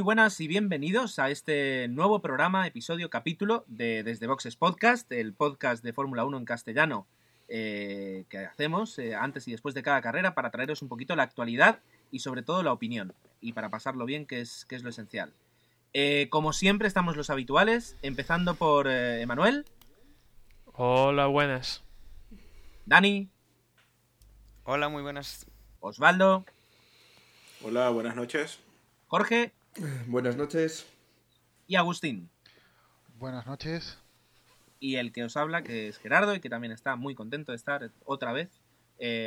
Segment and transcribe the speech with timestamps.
[0.00, 5.34] Muy buenas y bienvenidos a este nuevo programa, episodio, capítulo de Desde Boxes Podcast, el
[5.34, 7.06] podcast de Fórmula 1 en castellano
[7.48, 11.24] eh, que hacemos eh, antes y después de cada carrera para traeros un poquito la
[11.24, 13.12] actualidad y sobre todo la opinión
[13.42, 15.34] y para pasarlo bien, que es, que es lo esencial.
[15.92, 19.66] Eh, como siempre estamos los habituales, empezando por Emanuel.
[20.72, 21.84] Hola, buenas.
[22.86, 23.28] Dani.
[24.64, 25.44] Hola, muy buenas.
[25.80, 26.46] Osvaldo.
[27.62, 28.60] Hola, buenas noches.
[29.06, 29.52] Jorge.
[30.06, 30.86] Buenas noches.
[31.66, 32.28] Y Agustín.
[33.18, 33.98] Buenas noches.
[34.78, 37.56] Y el que os habla, que es Gerardo, y que también está muy contento de
[37.56, 38.50] estar otra vez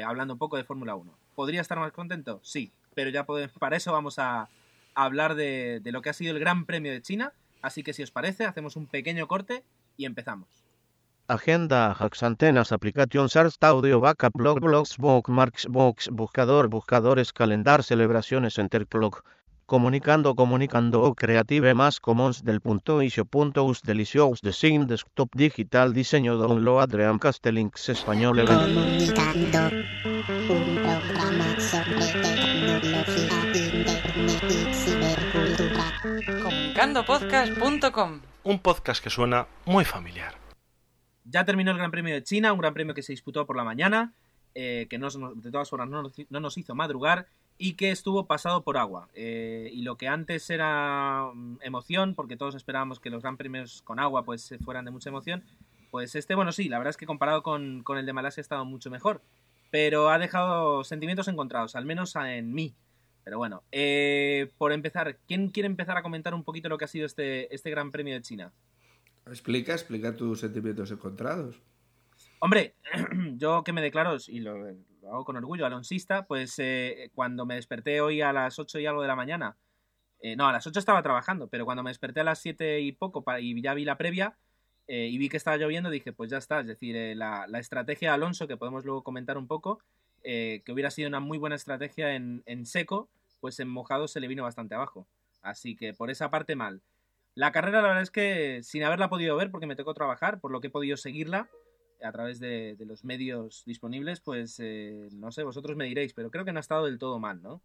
[0.05, 1.11] hablando un poco de Fórmula 1.
[1.36, 2.39] ¿Podría estar más contento?
[2.44, 3.25] Sí, pero ya
[3.59, 4.49] para eso vamos a,
[4.95, 7.33] hablar de, de, lo que ha sido el Gran Premio de China.
[7.61, 9.64] Así que si os parece, hacemos un pequeño corte
[9.97, 10.47] y empezamos.
[11.27, 18.59] Agenda, hacks, antenas, aplicación, SARS, audio, backup, blog, blogs, bookmarks, box, buscador, buscadores, calendar, celebraciones,
[18.59, 19.23] enterclock.
[19.66, 26.36] Comunicando, comunicando, Creative más Commons del punto isio punto us delicious design desktop digital diseño
[26.36, 29.71] download Adrian Castellinks español Comunicando,
[30.49, 36.43] un programa sobre tecnología, internet y cibercultura.
[36.43, 40.36] Comunicandopodcast.com Un podcast que suena muy familiar.
[41.23, 43.64] Ya terminó el Gran Premio de China, un Gran Premio que se disputó por la
[43.64, 44.11] mañana,
[44.55, 47.27] eh, que no, de todas formas no, no nos hizo madrugar
[47.58, 49.09] y que estuvo pasado por agua.
[49.14, 53.81] Eh, y lo que antes era mm, emoción, porque todos esperábamos que los gran premios
[53.83, 55.43] con agua pues fueran de mucha emoción,
[55.91, 58.65] pues este, bueno, sí, la verdad es que comparado con, el de Malasia ha estado
[58.65, 59.21] mucho mejor,
[59.69, 62.73] pero ha dejado sentimientos encontrados, al menos en mí.
[63.23, 66.89] Pero bueno, eh, por empezar, ¿quién quiere empezar a comentar un poquito lo que ha
[66.89, 68.52] sido este, este Gran Premio de China?
[69.27, 71.61] Explica, explica tus sentimientos encontrados.
[72.39, 72.73] Hombre,
[73.37, 74.58] yo que me declaro, y lo,
[75.08, 79.02] hago con orgullo, alonsista, pues eh, cuando me desperté hoy a las 8 y algo
[79.02, 79.58] de la mañana,
[80.19, 82.91] eh, no, a las 8 estaba trabajando, pero cuando me desperté a las 7 y
[82.93, 84.37] poco y ya vi la previa
[84.87, 88.15] eh, y vi que estaba lloviendo, dije, pues ya está, es decir, la, estrategia de
[88.15, 89.80] Alonso, que podemos luego comentar un poco,
[90.23, 93.09] que hubiera sido una muy buena estrategia en, en seco,
[93.41, 95.05] pues en mojado se le vino bastante abajo.
[95.41, 96.81] Así que por esa parte mal.
[97.35, 100.52] La carrera la verdad es que sin haberla podido ver porque me tocó trabajar, por
[100.52, 101.49] lo que he podido seguirla,
[102.03, 106.45] a través de, los medios disponibles, pues eh, no sé, vosotros me diréis, pero creo
[106.45, 107.61] que no ha estado del todo mal, ¿no?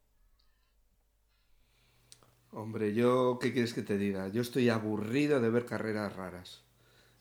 [2.53, 4.29] Hombre, yo, ¿qué quieres que te diga?
[4.29, 6.63] Yo estoy aburrido de ver carreras raras.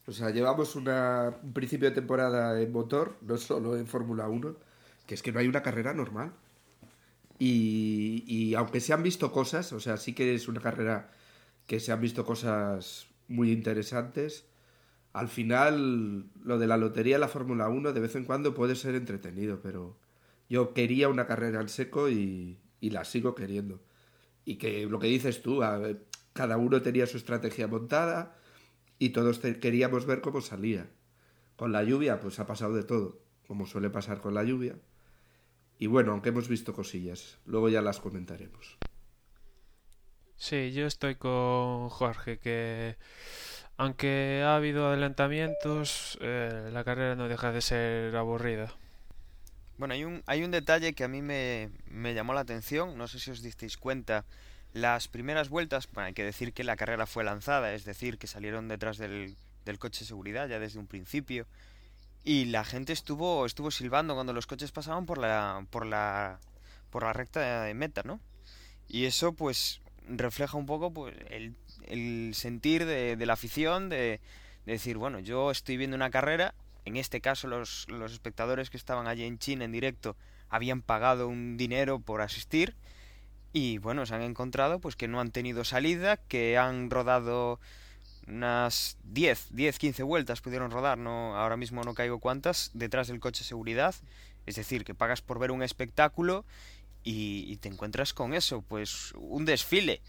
[0.06, 4.56] O sea, llevamos una, un principio de temporada en motor, no solo en Fórmula 1,
[5.06, 6.32] que es que no hay una carrera normal.
[7.40, 11.12] Y, y aunque se han visto cosas, o sea, sí que es una carrera
[11.68, 14.46] que se han visto cosas muy interesantes,
[15.18, 18.76] al final lo de la lotería de la Fórmula 1 de vez en cuando puede
[18.76, 19.98] ser entretenido, pero
[20.48, 23.82] yo quería una carrera en seco y, la sigo queriendo.
[24.46, 25.62] Y que lo que dices tú,
[26.34, 28.38] cada uno tenía su estrategia montada
[29.00, 30.88] y todos queríamos ver cómo salía.
[31.56, 34.76] Con la lluvia, pues ha pasado de todo, como suele pasar con la lluvia.
[35.80, 38.78] Y bueno, aunque hemos visto cosillas, luego ya las comentaremos.
[40.36, 42.98] Sí, yo estoy con Jorge, que
[43.78, 48.74] aunque ha habido adelantamientos, eh, la carrera no deja de ser aburrida.
[49.78, 51.70] Bueno, hay un, hay un detalle que a mí me,
[52.16, 54.26] llamó la atención, no sé si os disteis cuenta.
[54.74, 58.26] Las primeras vueltas, bueno, hay que decir que la carrera fue lanzada, es decir, que
[58.26, 61.46] salieron detrás del, del coche de seguridad ya desde un principio.
[62.24, 66.40] Y la gente estuvo, estuvo silbando cuando los coches pasaban por la, por la,
[66.90, 68.20] por la recta de meta, ¿no?
[68.88, 71.56] Y eso, pues, refleja un poco pues, el
[71.88, 74.20] el sentir de, la afición, de,
[74.66, 76.54] decir, bueno, yo estoy viendo una carrera,
[76.86, 80.16] en este caso los, los espectadores que estaban allí en China en directo
[80.50, 82.76] habían pagado un dinero por asistir
[83.54, 87.60] y bueno, se han encontrado pues que no han tenido salida, que han rodado
[88.28, 93.20] unas 10, 10, 15 vueltas pudieron rodar, no ahora mismo no caigo cuántas, detrás del
[93.20, 93.96] coche de seguridad,
[94.46, 96.46] es decir, que pagas por ver un espectáculo
[97.10, 100.02] y te encuentras con eso, pues un desfile.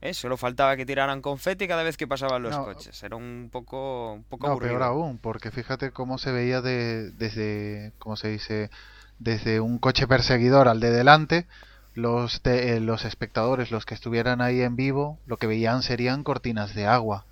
[0.00, 0.12] ¿Eh?
[0.12, 3.02] Solo faltaba que tiraran confeti cada vez que pasaban los coches.
[3.02, 7.92] Era un poco, un poco no, peor aún, porque fíjate cómo se veía de, desde,
[7.98, 8.70] ¿cómo se dice?
[9.18, 11.46] Desde un coche perseguidor al de delante,
[11.94, 16.24] los, de, eh, los espectadores, los que estuvieran ahí en vivo, lo que veían serían
[16.24, 17.24] cortinas de agua.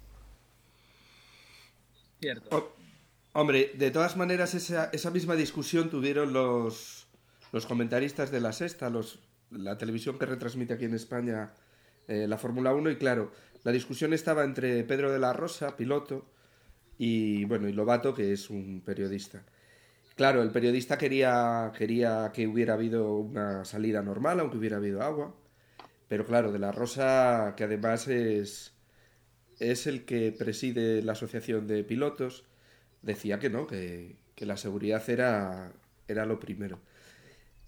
[2.21, 2.75] Cierto.
[3.35, 7.07] hombre, de todas maneras, esa, esa misma discusión tuvieron los,
[7.53, 9.19] los comentaristas de la Sexta, los,
[9.51, 11.53] la televisión que retransmite aquí en España
[12.09, 16.27] eh, la Fórmula 1 y claro, la discusión estaba entre Pedro de la Rosa, piloto,
[16.99, 19.45] y bueno, y Lobato, que es un periodista.
[20.17, 25.35] Claro, el periodista quería, quería que hubiera habido una salida normal, aunque hubiera habido agua.
[26.09, 28.75] Pero claro, de la Rosa, que además es,
[29.59, 32.45] es el que preside la asociación de pilotos,
[33.03, 35.73] decía que no, que, que la seguridad era,
[36.09, 36.81] era lo primero.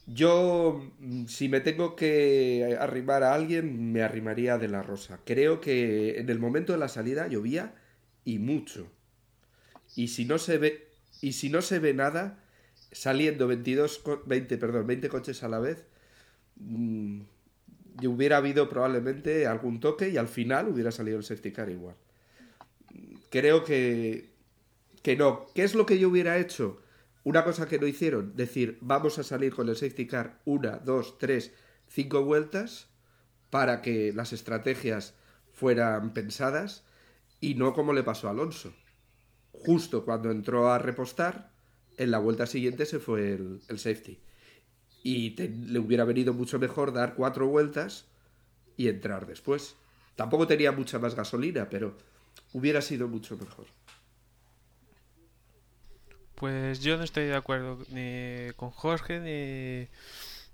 [0.06, 5.20] Yo, mm, si me tengo que arrimar a alguien, me arrimaría de la Rosa.
[5.24, 7.74] Creo que en el momento de la salida llovía
[8.24, 8.88] y mucho.
[9.94, 10.88] Y si no se ve,
[11.20, 12.38] y si no se ve nada,
[12.92, 15.86] saliendo 22, co- 20, perdón, 20 coches a la vez,
[16.56, 17.22] mm,
[18.06, 21.96] hubiera habido probablemente algún toque y al final hubiera salido el safety car igual.
[23.30, 24.30] Creo que,
[25.02, 25.46] que no.
[25.54, 26.80] ¿Qué es lo que yo hubiera hecho?
[27.26, 31.18] Una cosa que no hicieron, decir, vamos a salir con el safety car una, dos,
[31.18, 31.50] tres,
[31.88, 32.86] cinco vueltas
[33.50, 35.14] para que las estrategias
[35.52, 36.84] fueran pensadas
[37.40, 38.72] y no como le pasó a Alonso.
[39.50, 41.50] Justo cuando entró a repostar,
[41.96, 44.20] en la vuelta siguiente se fue el, safety.
[45.02, 48.04] Y le hubiera venido mucho mejor dar cuatro vueltas
[48.76, 49.74] y entrar después.
[50.14, 51.98] Tampoco tenía mucha más gasolina, pero
[52.52, 53.66] hubiera sido mucho mejor.
[56.36, 59.88] Pues yo no estoy de acuerdo ni con Jorge ni,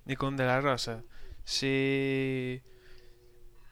[0.07, 1.05] ni con De la Rosa.
[1.45, 2.63] Si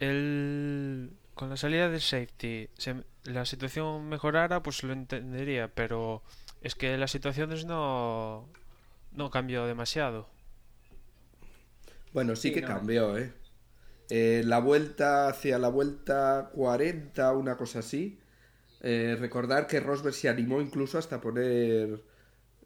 [0.01, 6.23] el, con la salida del safety se- la situación mejorara, pues lo entendería, pero
[6.63, 8.49] es que las situaciones no,
[9.13, 10.29] no cambió demasiado.
[12.13, 12.65] Bueno, sí, Sí, que no.
[12.65, 13.33] cambió, ¿eh?
[14.11, 18.20] Eh, La vuelta hacia la vuelta 40, una cosa así.
[18.83, 22.03] Eh, recordar que Rosberg se animó incluso hasta poner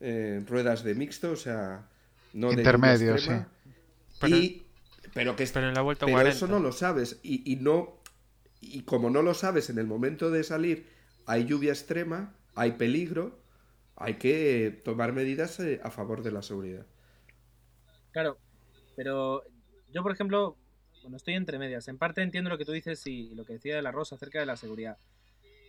[0.01, 1.89] eh, ruedas de mixto, o sea,
[2.33, 2.63] no de
[3.13, 3.49] extrema.
[4.21, 4.67] Pero- Y,
[5.13, 6.37] pero que Pero en la vuelta pero 40.
[6.37, 7.19] eso no lo sabes.
[7.23, 7.99] Y, y no.
[8.61, 10.87] Y como no lo sabes en el momento de salir,
[11.27, 13.39] hay lluvia extrema, hay peligro,
[13.97, 16.87] hay que tomar medidas eh, a favor de la seguridad.
[18.13, 18.39] Claro,
[18.97, 19.43] pero
[19.93, 20.57] yo, por ejemplo,
[21.03, 21.89] bueno, estoy entre medias.
[21.89, 24.15] En parte entiendo lo que tú dices y, y lo que decía de la Rosa
[24.15, 24.97] acerca de la seguridad.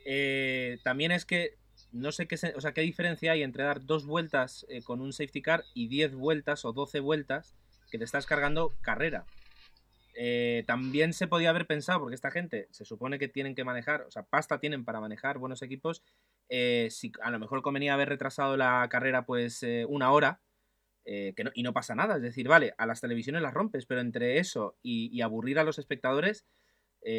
[0.06, 1.57] Eh, también es que
[1.92, 5.12] no sé qué, o sea, qué diferencia hay entre dar dos vueltas eh, con un
[5.13, 7.56] safety car y 10 vueltas o 12 vueltas
[7.92, 9.25] que te estás cargando carrera.
[10.13, 14.02] Eh, también se podía haber pensado, porque esta gente se supone que tienen que manejar,
[14.04, 16.04] o sea, pasta tienen para manejar buenos equipos.
[16.48, 20.42] eh, si a lo mejor convenía haber retrasado la carrera pues una hora
[21.04, 22.18] que no- y no pasa nada.
[22.18, 25.79] Es decir, vale, a las televisiones las rompes, pero entre eso y, aburrir a los
[25.79, 26.46] espectadores,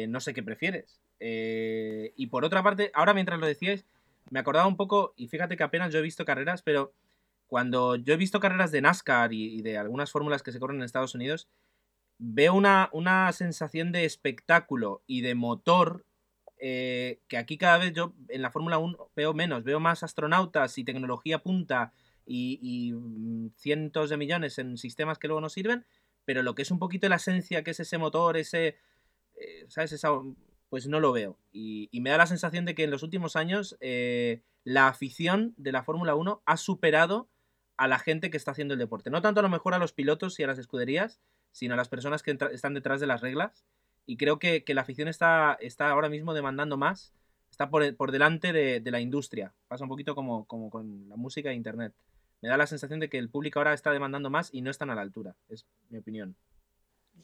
[0.07, 1.01] no sé qué prefieres.
[1.19, 3.85] Eh, y por otra parte, ahora mientras lo decíais,
[4.29, 6.93] me acordaba un poco, y fíjate que apenas yo he visto carreras, pero
[7.47, 10.83] cuando yo he visto carreras de NASCAR y, de algunas fórmulas que se corren en
[10.83, 11.47] Estados Unidos,
[12.19, 16.05] veo una, una sensación de espectáculo y de motor
[16.59, 20.77] eh, que aquí cada vez yo en la Fórmula 1 veo menos, veo más astronautas
[20.79, 21.93] y tecnología punta
[22.25, 25.85] y, y, mm, cientos de millones en sistemas que luego no sirven,
[26.25, 28.77] pero lo que es un poquito la esencia, que es ese motor, ese,
[29.35, 29.93] eh, ¿sabes?
[29.93, 30.09] Esa,
[30.69, 31.37] pues no lo veo.
[31.51, 35.71] Y, me da la sensación de que en los últimos años eh, la afición de
[35.71, 37.29] la Fórmula 1 ha superado
[37.77, 39.09] a la gente que está haciendo el deporte.
[39.09, 41.21] No tanto a lo mejor a los pilotos y a las escuderías,
[41.51, 43.65] sino a las personas que están detrás de las reglas.
[44.05, 47.13] Y creo que, la afición está, está ahora mismo demandando más,
[47.51, 49.53] está por, por delante de, de la industria.
[49.67, 51.93] Pasa un poquito como, como con la música e internet.
[52.41, 54.89] Me da la sensación de que el público ahora está demandando más y no están
[54.89, 55.35] a la altura.
[55.49, 56.35] Es mi opinión.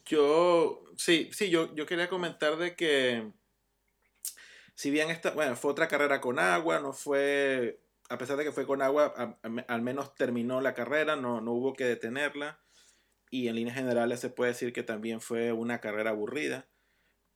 [0.04, 3.32] Yo, sí, sí, yo, yo quería comentar de que,
[4.74, 8.52] si bien esta, bueno, fue otra carrera con agua, no fue, a pesar de que
[8.52, 12.60] fue con agua, al menos terminó la carrera, no, no hubo que detenerla,
[13.30, 16.68] y en líneas generales se puede decir que también fue una carrera aburrida.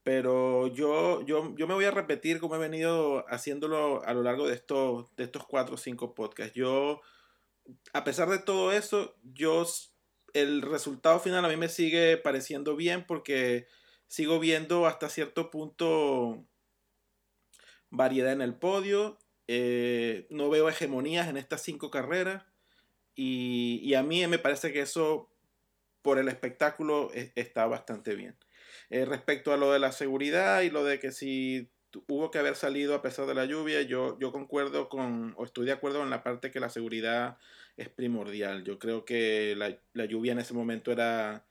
[0.04, 4.46] Pero yo, yo, yo me voy a repetir como he venido haciéndolo a lo largo
[4.46, 6.54] de estos, de estos cuatro o cinco podcasts.
[6.54, 7.00] Yo,
[7.92, 9.66] a pesar de todo eso, yo
[10.42, 13.66] el resultado final a mí me sigue pareciendo bien porque
[14.06, 16.46] sigo viendo hasta cierto punto
[17.90, 19.18] variedad en el podio.
[19.50, 22.44] eh, no veo hegemonías en estas cinco carreras.
[23.14, 25.30] Y, a mí me parece que eso,
[26.02, 28.36] por el espectáculo, e- está bastante bien.
[28.90, 31.70] Eh, respecto a lo de la seguridad y lo de que si
[32.08, 35.66] hubo que haber salido a pesar de la lluvia, yo, yo concuerdo con, o estoy
[35.66, 37.38] de acuerdo en la parte que la seguridad
[37.78, 38.64] es primordial.
[38.64, 41.46] Yo creo que la, la lluvia en ese momento era,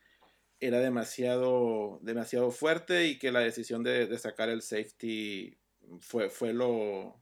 [0.60, 5.58] era demasiado, demasiado fuerte y que la decisión de, sacar el safety
[6.02, 7.16] fue, fue, lo,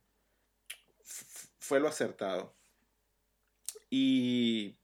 [1.59, 2.55] fue lo acertado.
[3.91, 4.75] Y,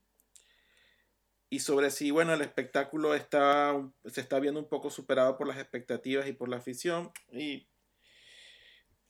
[1.50, 3.74] y sobre si, bueno, el espectáculo está,
[4.04, 7.10] se está viendo un poco superado por las expectativas y por la afición.
[7.32, 7.66] Y,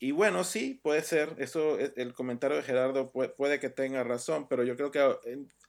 [0.02, 1.36] y bueno, sí, puede ser.
[1.38, 4.98] Eso, e- el comentario de Gerardo puede, que tenga razón, pero yo creo que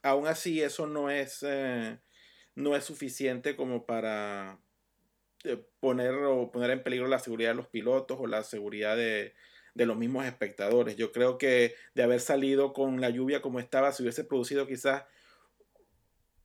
[0.02, 2.00] aún así eso no es, eh,
[2.56, 4.58] no es suficiente como para,
[5.44, 9.34] eh, poner o poner en peligro la seguridad de los pilotos o la seguridad de,
[9.74, 10.96] de los mismos espectadores.
[10.96, 15.04] Yo creo que de haber salido con la lluvia como estaba, se hubiese producido quizás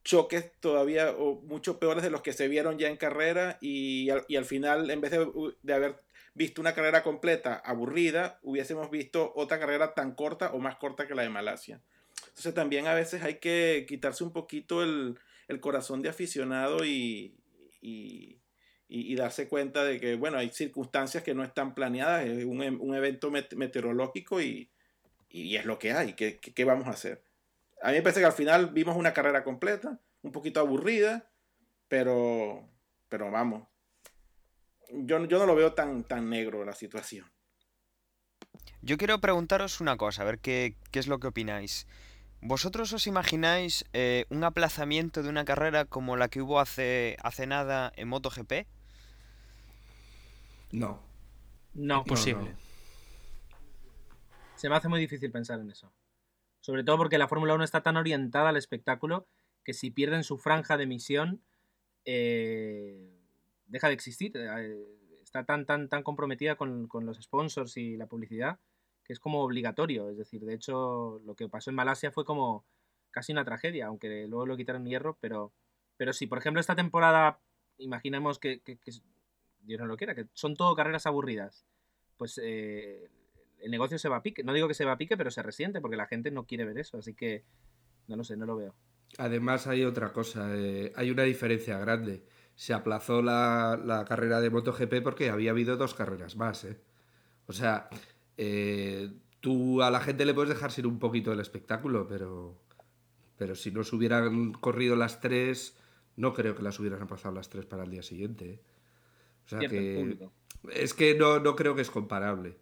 [0.04, 4.36] choques todavía mucho peores de los que se vieron ya en carrera y al, y
[4.36, 5.28] al final, en vez de,
[5.62, 6.02] de, haber
[6.34, 11.14] visto una carrera completa aburrida, hubiésemos visto otra carrera tan corta o más corta que
[11.14, 11.80] la de Malasia.
[12.28, 15.18] Entonces también a veces hay que quitarse un poquito el,
[15.48, 17.36] el corazón de aficionado y,
[17.80, 18.40] y,
[18.88, 22.94] y, darse cuenta de que, bueno, hay circunstancias que no están planeadas, es un, un
[22.94, 24.70] evento met meteorológico y,
[25.28, 27.22] y, es lo que hay, ¿Qué, ¿qué, qué, vamos a hacer?
[27.82, 31.30] A mí me parece que al final vimos una carrera completa, un poquito aburrida,
[31.88, 32.68] pero,
[33.08, 33.66] pero vamos,
[34.92, 37.30] yo, yo no lo veo tan, tan negro la situación.
[38.82, 41.86] Yo quiero preguntaros una cosa, a ver qué, qué es lo que opináis.
[42.42, 47.46] ¿Vosotros os imagináis eh, un aplazamiento de una carrera como la que hubo hace, hace
[47.46, 48.66] nada en MotoGP?
[50.72, 51.02] No.
[51.74, 51.98] No.
[51.98, 52.44] Imposible.
[52.44, 52.70] No, no.
[54.54, 55.92] Se me hace muy difícil pensar en eso.
[56.60, 59.26] Sobre todo porque la Fórmula 1 está tan orientada al espectáculo
[59.64, 61.42] que si pierden su franja de emisión,
[62.06, 63.19] eh,
[63.70, 64.32] deja de existir.
[64.34, 64.84] Eh,
[65.22, 68.58] está tan, tan, tan comprometida con, con, los sponsors y la publicidad
[69.04, 70.10] que es como obligatorio.
[70.10, 72.64] Es decir, de hecho, lo que pasó en Malasia fue como
[73.10, 75.52] casi una tragedia, aunque luego lo quitaron hierro, pero,
[75.96, 77.40] pero sí, por ejemplo, esta temporada,
[77.78, 78.78] imaginemos que, que,
[79.62, 81.66] Dios no lo quiera, que son todo carreras aburridas.
[82.16, 83.10] Pues eh,
[83.60, 84.42] el negocio se va a pique.
[84.42, 86.64] No digo que se va a pique, pero se resiente porque la gente no quiere
[86.64, 86.98] ver eso.
[86.98, 87.44] Así que
[88.06, 88.74] no lo sé, no lo veo.
[89.18, 92.24] Además hay otra cosa, eh, hay una diferencia grande.
[92.60, 96.62] Se aplazó la, la, carrera de MotoGP porque había habido dos carreras más.
[96.64, 96.78] ¿eh?
[97.46, 97.88] O sea,
[98.36, 102.60] eh, tú a la gente le puedes dejar sin un poquito el espectáculo, pero,
[103.38, 105.74] pero si no se hubieran corrido las tres,
[106.16, 108.50] no creo que las hubieran aplazado las tres para el día siguiente.
[108.50, 108.60] ¿eh?
[109.46, 110.28] O sea que
[110.70, 112.58] es que no, no creo que es comparable.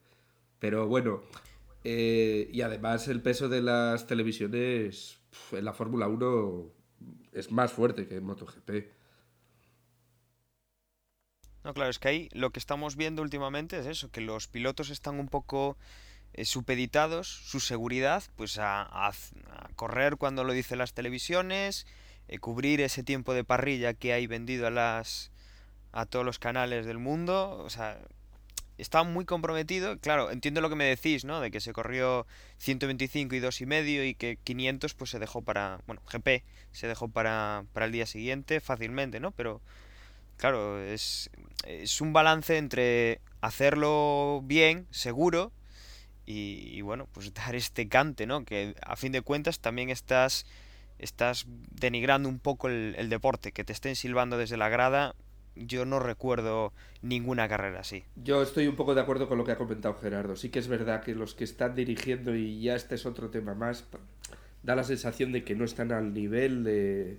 [0.60, 1.22] Pero bueno,
[1.82, 5.18] eh, y además el peso de las televisiones
[5.50, 6.70] en la Fórmula 1
[7.32, 8.97] es más fuerte que en MotoGP.
[11.64, 14.90] No, claro, es que ahí lo que estamos viendo últimamente es eso, que los pilotos
[14.90, 15.76] están un poco
[16.34, 19.10] eh, supeditados, su seguridad, pues a,
[19.76, 21.86] correr cuando lo dicen las televisiones,
[22.28, 25.32] eh, cubrir ese tiempo de parrilla que hay vendido a las
[25.92, 27.98] a todos los canales del mundo, o sea,
[28.78, 29.98] está muy comprometido.
[29.98, 31.40] Claro, entiendo lo que me decís, ¿no?
[31.40, 32.26] De que se corrió
[32.58, 36.86] 125 y 2 y medio y que 500 pues se dejó para, bueno, GP se
[36.86, 39.32] dejó para, para el día siguiente fácilmente, ¿no?
[39.32, 39.60] Pero
[40.38, 41.30] claro, es,
[41.66, 45.52] es un balance entre hacerlo bien, seguro,
[46.24, 48.44] y, bueno, pues dar este cante, ¿no?
[48.44, 50.46] Que a fin de cuentas también estás,
[50.98, 55.14] estás denigrando un poco el, el deporte, que te estén silbando desde la grada,
[55.54, 58.04] yo no recuerdo ninguna carrera así.
[58.16, 60.36] Yo estoy un poco de acuerdo con lo que ha comentado Gerardo.
[60.36, 63.54] Sí que es verdad que los que están dirigiendo, y ya este es otro tema
[63.54, 63.84] más,
[64.62, 67.18] da la sensación de que no están al nivel de,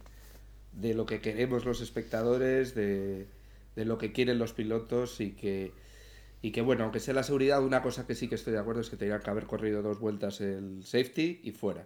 [0.80, 3.28] de lo que queremos los espectadores, de,
[3.76, 5.74] de, lo que quieren los pilotos y que,
[6.42, 8.82] y que, bueno, aunque sea la seguridad, una cosa que sí que estoy de acuerdo
[8.82, 11.86] es que tendrían que haber corrido dos vueltas el safety y fuera.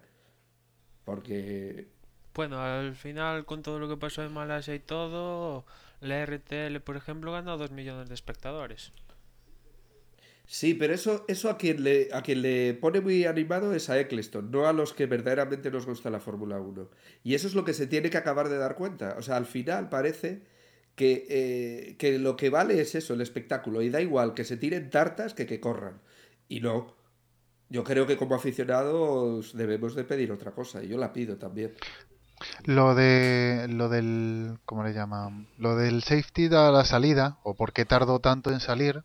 [1.06, 1.88] Porque...
[2.34, 5.66] Bueno, al final, con todo lo que pasó en Malasia y todo,
[6.02, 8.92] la RTL, por ejemplo, ganó 2 millones de espectadores.
[10.46, 14.00] Sí, pero eso, eso a, quien le, a quien le pone muy animado es a
[14.00, 16.90] Eccleston, no a los que verdaderamente nos gusta la Fórmula 1.
[17.24, 19.16] Y eso es lo que se tiene que acabar de dar cuenta.
[19.18, 20.44] O sea, al final parece
[20.96, 23.82] que, eh, que lo que vale es eso, el espectáculo.
[23.82, 26.02] Y da igual que se tiren tartas que que corran.
[26.50, 26.96] Y no.
[27.70, 30.84] Yo creo que como aficionados debemos de pedir otra cosa.
[30.84, 31.74] Y yo la pido también.
[32.66, 35.48] Lo de lo del ¿cómo le llaman?
[35.58, 39.04] Lo del safety a la salida o por qué tardó tanto en salir.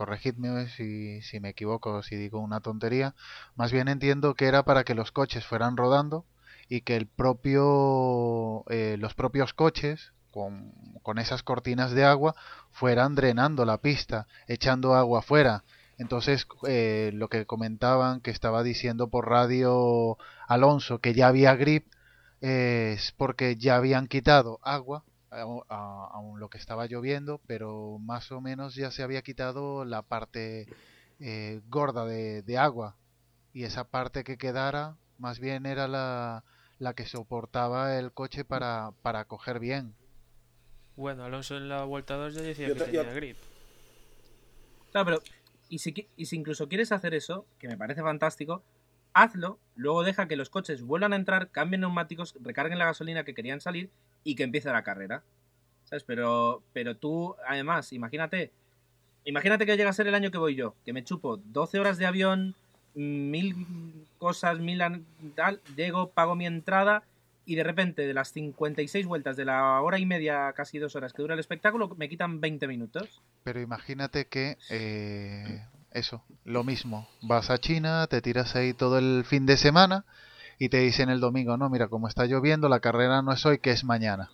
[0.00, 3.14] Corregidme si, si me equivoco, si digo una tontería.
[3.54, 6.24] Más bien entiendo que era para que los coches fueran rodando
[6.70, 12.34] y que el propio eh, los propios coches con, con esas cortinas de agua
[12.70, 15.64] fueran drenando la pista, echando agua afuera.
[15.98, 20.16] Entonces, eh, lo que comentaban, que estaba diciendo por radio
[20.48, 21.92] Alonso, que ya había grip,
[22.40, 28.74] es porque ya habían quitado agua aún lo que estaba lloviendo, pero más o menos
[28.74, 30.66] ya se había quitado la parte
[31.20, 32.96] eh, gorda de, de, agua
[33.52, 36.44] y esa parte que quedara más bien era la,
[36.78, 39.94] la que soportaba el coche para, para coger bien.
[40.96, 43.14] Bueno, Alonso en la vuelta 2 ya decía yo, que tenía yo...
[43.14, 43.36] grip.
[44.90, 45.22] Claro, pero
[45.68, 48.64] y si, y si incluso quieres hacer eso, que me parece fantástico,
[49.12, 53.34] hazlo, luego deja que los coches vuelvan a entrar, cambien neumáticos, recarguen la gasolina que
[53.34, 53.90] querían salir
[54.24, 55.22] y que empiece la carrera.
[55.84, 56.04] ¿Sabes?
[56.04, 58.52] Pero, pero tú, además, imagínate,
[59.24, 61.98] imagínate que llega a ser el año que voy yo, que me chupo 12 horas
[61.98, 62.54] de avión,
[62.94, 64.82] mil cosas, mil
[65.34, 67.02] tal, llego, pago mi entrada
[67.44, 71.12] y de repente de las 56 vueltas de la hora y media, casi dos horas
[71.12, 73.22] que dura el espectáculo, me quitan 20 minutos.
[73.42, 77.08] Pero imagínate que eh, eso, lo mismo.
[77.22, 80.04] Vas a China, te tiras ahí todo el fin de semana
[80.60, 83.58] y te dicen el domingo, no, mira, como está lloviendo, la carrera no es hoy,
[83.58, 84.30] que es mañana.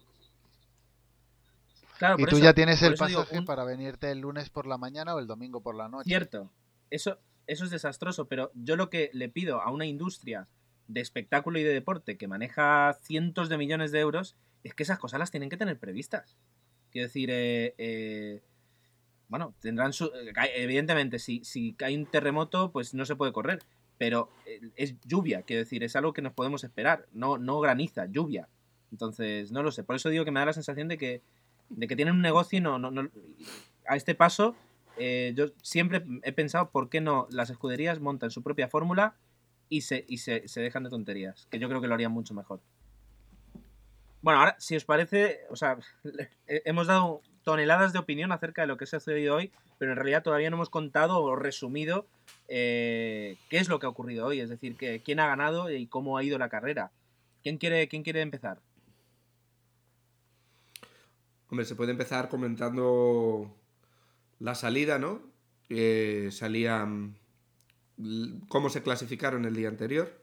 [1.98, 4.50] Claro, Y por tú eso- ya tienes el digo, pasaje un- para venirte el lunes
[4.50, 6.08] por la mañana o el domingo por la noche.
[6.08, 6.50] Cierto,
[6.90, 10.46] eso, eso es desastroso, pero yo lo que le pido a una industria
[10.88, 14.98] de espectáculo y de deporte que maneja cientos de millones de euros es que esas
[14.98, 16.36] cosas las tienen que tener previstas.
[16.90, 18.42] Quiero decir, eh, eh,
[19.28, 20.06] bueno, tendrán su...
[20.06, 23.60] eh, Evidentemente, si, si hay un terremoto, pues no se puede correr,
[23.98, 28.06] pero eh, es lluvia, quiero decir, es algo que nos podemos esperar, no, no graniza,
[28.06, 28.48] lluvia.
[28.92, 31.22] Entonces, no lo sé, por eso digo que me da la sensación de que,
[31.70, 33.10] de que tienen un negocio y no, no, no-
[33.88, 34.54] a este paso
[34.98, 39.14] eh, yo siempre he pensado por qué no las escuderías montan su propia fórmula
[39.68, 42.32] y, se, y se, se dejan de tonterías, que yo creo que lo harían mucho
[42.34, 42.60] mejor.
[44.22, 45.78] Bueno, ahora, si os parece, o sea,
[46.46, 49.92] he- hemos dado toneladas de opinión acerca de lo que se ha sucedido hoy, pero
[49.92, 52.04] en realidad todavía no hemos contado o resumido
[52.48, 55.86] eh, qué es lo que ha ocurrido hoy, es decir, que, quién ha ganado y
[55.86, 56.90] cómo ha ido la carrera.
[57.44, 58.58] ¿Quién quiere, quién quiere empezar?
[61.48, 63.54] Hombre, se puede empezar comentando
[64.40, 65.20] la salida, ¿no?
[65.68, 67.14] Eh, salían
[67.96, 70.20] l- cómo se clasificaron el día anterior.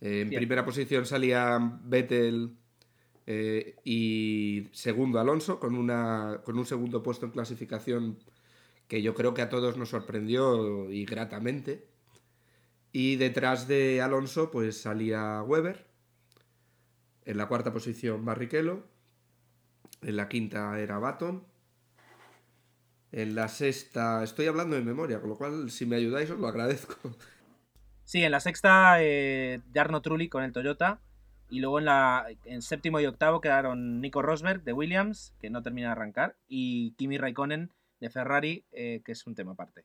[0.00, 0.40] Eh, en Bien.
[0.40, 2.56] primera posición salían Vettel
[3.26, 8.18] eh, y segundo Alonso, con, una, con un segundo puesto en clasificación
[8.88, 11.88] que yo creo que a todos nos sorprendió y gratamente.
[12.92, 15.86] Y detrás de Alonso, pues salía Weber.
[17.24, 18.84] En la cuarta posición Barrichello.
[20.02, 21.44] En la quinta era Baton.
[23.10, 26.48] En la sexta, estoy hablando de memoria, con lo cual si me ayudáis os lo
[26.48, 26.96] agradezco.
[28.04, 31.00] Sí, en la sexta, eh, Jarno Trulli con el Toyota.
[31.50, 35.62] Y luego en la en séptimo y octavo quedaron Nico Rosberg de Williams, que no
[35.62, 39.84] termina de arrancar, y Kimi Raikkonen de Ferrari, eh, que es un tema aparte.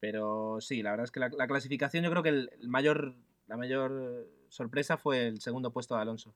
[0.00, 3.14] Pero sí, la verdad es que la, la clasificación, yo creo que el, mayor,
[3.46, 6.34] la mayor sorpresa fue el segundo puesto de Alonso.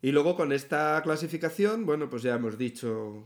[0.00, 3.24] Y luego con esta clasificación, bueno, pues ya hemos dicho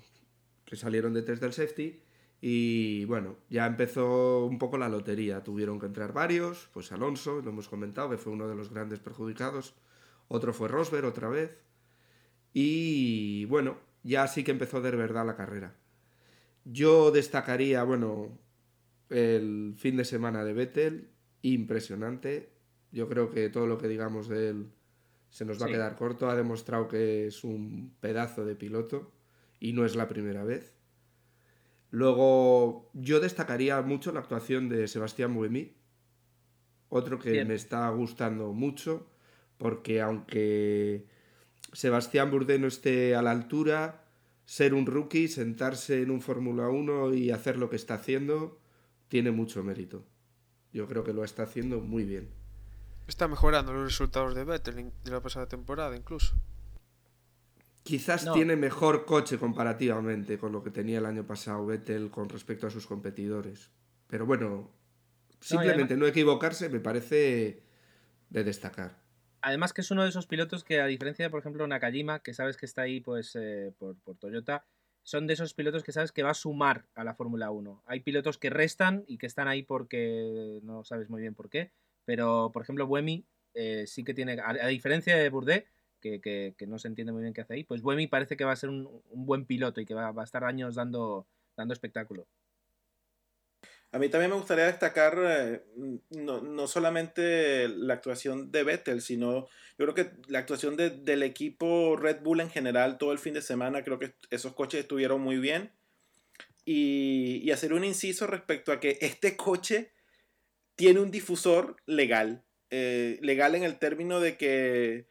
[0.67, 2.03] que salieron de test del safety.
[2.41, 5.43] Y bueno, ya empezó un poco la lotería.
[5.43, 9.01] Tuvieron que entrar varios, pues Alonso, lo hemos comentado, que fue uno de los grandes
[9.01, 9.75] perjudicados.
[10.29, 11.57] Otro fue Rosberg otra vez.
[12.53, 15.75] Y bueno, ya sí que empezó de verdad la carrera.
[16.65, 18.39] Yo destacaría, bueno,
[19.11, 21.11] el fin de semana de Vettel,
[21.43, 22.51] impresionante.
[22.93, 24.73] Yo creo que todo lo que digamos de él
[25.31, 25.73] se nos va Sí.
[25.73, 26.29] a quedar corto.
[26.31, 29.13] Ha demostrado que es un pedazo de piloto
[29.61, 30.76] y no es la primera vez.
[31.91, 35.77] Luego, yo destacaría mucho la actuación de Sebastián Buemi,
[36.89, 37.49] otro que Bien.
[37.49, 39.09] me está gustando mucho,
[39.59, 41.07] porque aunque
[41.73, 44.05] Sebastián Bourdais no esté a la altura,
[44.45, 48.61] ser un rookie, sentarse en un Fórmula 1 y hacer lo que está haciendo,
[49.09, 50.05] tiene mucho mérito.
[50.73, 52.29] Yo creo que lo está haciendo muy bien.
[53.09, 56.35] Está mejorando los resultados de Vettel de la pasada temporada incluso.
[57.87, 58.33] Quizás No.
[58.33, 62.71] tiene mejor coche comparativamente con lo que tenía el año pasado Vettel con respecto a
[62.71, 63.71] sus competidores.
[64.09, 64.73] Pero bueno,
[65.41, 67.63] simplemente no, equivocarse me parece
[68.29, 68.97] de destacar.
[69.41, 72.35] Además que es uno de esos pilotos que, a diferencia de, por ejemplo, Nakajima, que
[72.35, 74.67] sabes que está ahí pues eh, por, por Toyota,
[75.05, 77.85] son de esos pilotos que sabes que va a sumar a la Fórmula 1.
[77.87, 81.71] Hay pilotos que restan y que están ahí porque no sabes muy bien por qué,
[82.05, 85.65] pero, por ejemplo, Buemi eh, sí que tiene, a, a diferencia de Bourdais,
[86.21, 88.57] que, no se entiende muy bien qué hace ahí, pues Buemi parece que va a
[88.57, 91.27] ser un, buen piloto y que va, a estar años dando,
[91.71, 92.27] espectáculo.
[93.93, 95.63] A mí también me gustaría destacar eh,
[96.11, 99.47] no, no solamente la actuación de Vettel, sino
[99.79, 103.35] yo creo que la actuación de- del equipo Red Bull en general todo el fin
[103.35, 103.85] de semana.
[103.85, 105.73] Creo que esos coches estuvieron muy bien.
[106.65, 109.93] Y, y hacer un inciso respecto a que este coche
[110.75, 112.45] tiene un difusor legal.
[112.71, 115.07] Eh, legal en el término de que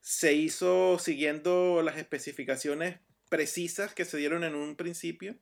[0.00, 5.36] se hizo siguiendo las especificaciones precisas que se dieron en un principio.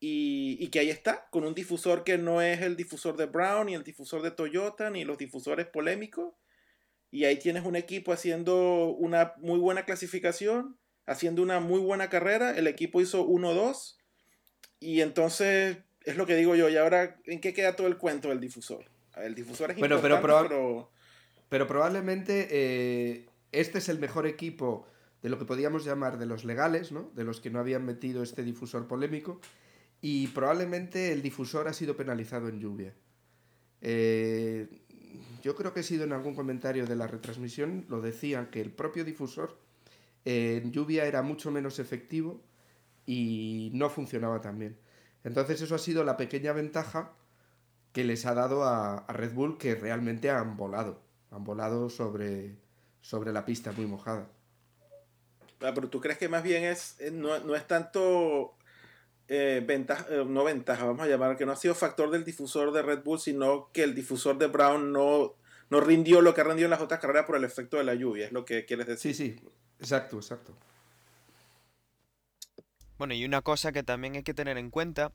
[0.00, 3.66] Y, y que ahí está, con un difusor que no es el difusor de Brown,
[3.66, 6.34] ni el difusor de Toyota, ni los difusores polémicos.
[7.10, 12.56] Y ahí tienes un equipo haciendo una muy buena clasificación, haciendo una muy buena carrera.
[12.56, 13.96] El equipo hizo 1-2.
[14.78, 16.68] Y entonces, es lo que digo yo.
[16.68, 18.84] ¿Y ahora en qué queda todo el cuento del difusor?
[19.16, 20.54] El difusor es Bueno, importante.
[21.48, 24.86] Pero probablemente eh, este es el mejor equipo
[25.22, 27.10] de lo que podíamos llamar de los legales, ¿no?
[27.14, 29.40] de los que no habían metido este difusor polémico,
[30.00, 32.94] y probablemente el difusor ha sido penalizado en lluvia.
[33.80, 34.68] Eh,
[35.42, 38.70] yo creo que he sido en algún comentario de la retransmisión, lo decían que el
[38.70, 39.58] propio difusor
[40.24, 42.42] en lluvia era mucho menos efectivo
[43.06, 44.76] y no funcionaba tan bien.
[45.24, 47.12] Entonces eso ha sido la pequeña ventaja
[47.92, 52.56] que les ha dado a Red Bull que realmente han volado, han volado sobre,
[53.00, 54.28] sobre la pista muy mojada.
[55.60, 58.54] Ah, pero tú crees que más bien es, eh, no, no es tanto
[59.26, 62.72] eh, ventaja, eh, no ventaja, vamos a llamar, que no ha sido factor del difusor
[62.72, 65.34] de Red Bull, sino que el difusor de Brown no,
[65.68, 67.94] no rindió lo que ha rendido en las otras carreras por el efecto de la
[67.94, 69.14] lluvia, es lo que quieres decir.
[69.14, 69.40] Sí, sí,
[69.80, 70.54] exacto, exacto.
[72.96, 75.12] Bueno, y una cosa que también hay que tener en cuenta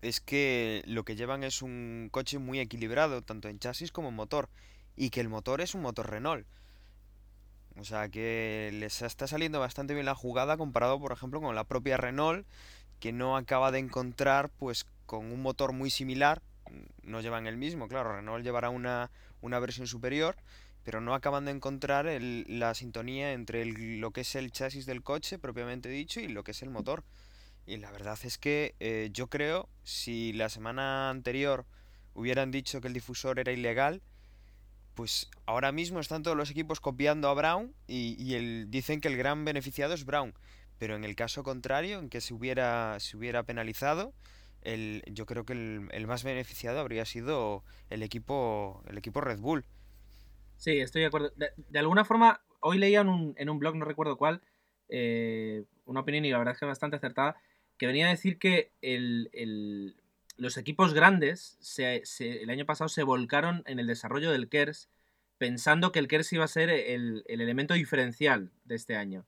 [0.00, 4.14] es que lo que llevan es un coche muy equilibrado, tanto en chasis como en
[4.14, 4.48] motor,
[4.96, 6.46] y que el motor es un motor Renault.
[7.78, 11.64] O sea que les está saliendo bastante bien la jugada comparado, por ejemplo, con la
[11.64, 12.46] propia Renault,
[13.00, 16.42] que no acaba de encontrar, pues, con un motor muy similar,
[17.02, 20.36] no llevan el mismo, claro, Renault llevará una, una versión superior,
[20.84, 25.02] pero no acaban de encontrar el- la sintonía entre lo que es el chasis del
[25.02, 27.04] coche, propiamente dicho, y lo que es el motor.
[27.66, 31.64] Y la verdad es que eh, yo creo, si la semana anterior
[32.14, 34.02] hubieran dicho que el difusor era ilegal,
[34.94, 39.44] pues ahora mismo están todos los equipos copiando a Brown y, dicen que el gran
[39.44, 40.34] beneficiado es Brown.
[40.78, 44.12] Pero en el caso contrario, en que se hubiera, se hubiera penalizado,
[44.62, 49.64] el, yo creo que el, más beneficiado habría sido el equipo, el equipo Red Bull.
[50.56, 51.30] Sí, estoy de acuerdo.
[51.36, 54.42] De, de alguna forma, hoy leía en un, en un blog, no recuerdo cuál,
[54.88, 57.36] eh, una opinión y la verdad es que bastante acertada,
[57.78, 59.96] que venía a decir que el, el-
[60.36, 64.88] los equipos grandes se- se- el año pasado se volcaron en el desarrollo del KERS
[65.38, 69.26] pensando que el KERS iba a ser el, el elemento diferencial de este año.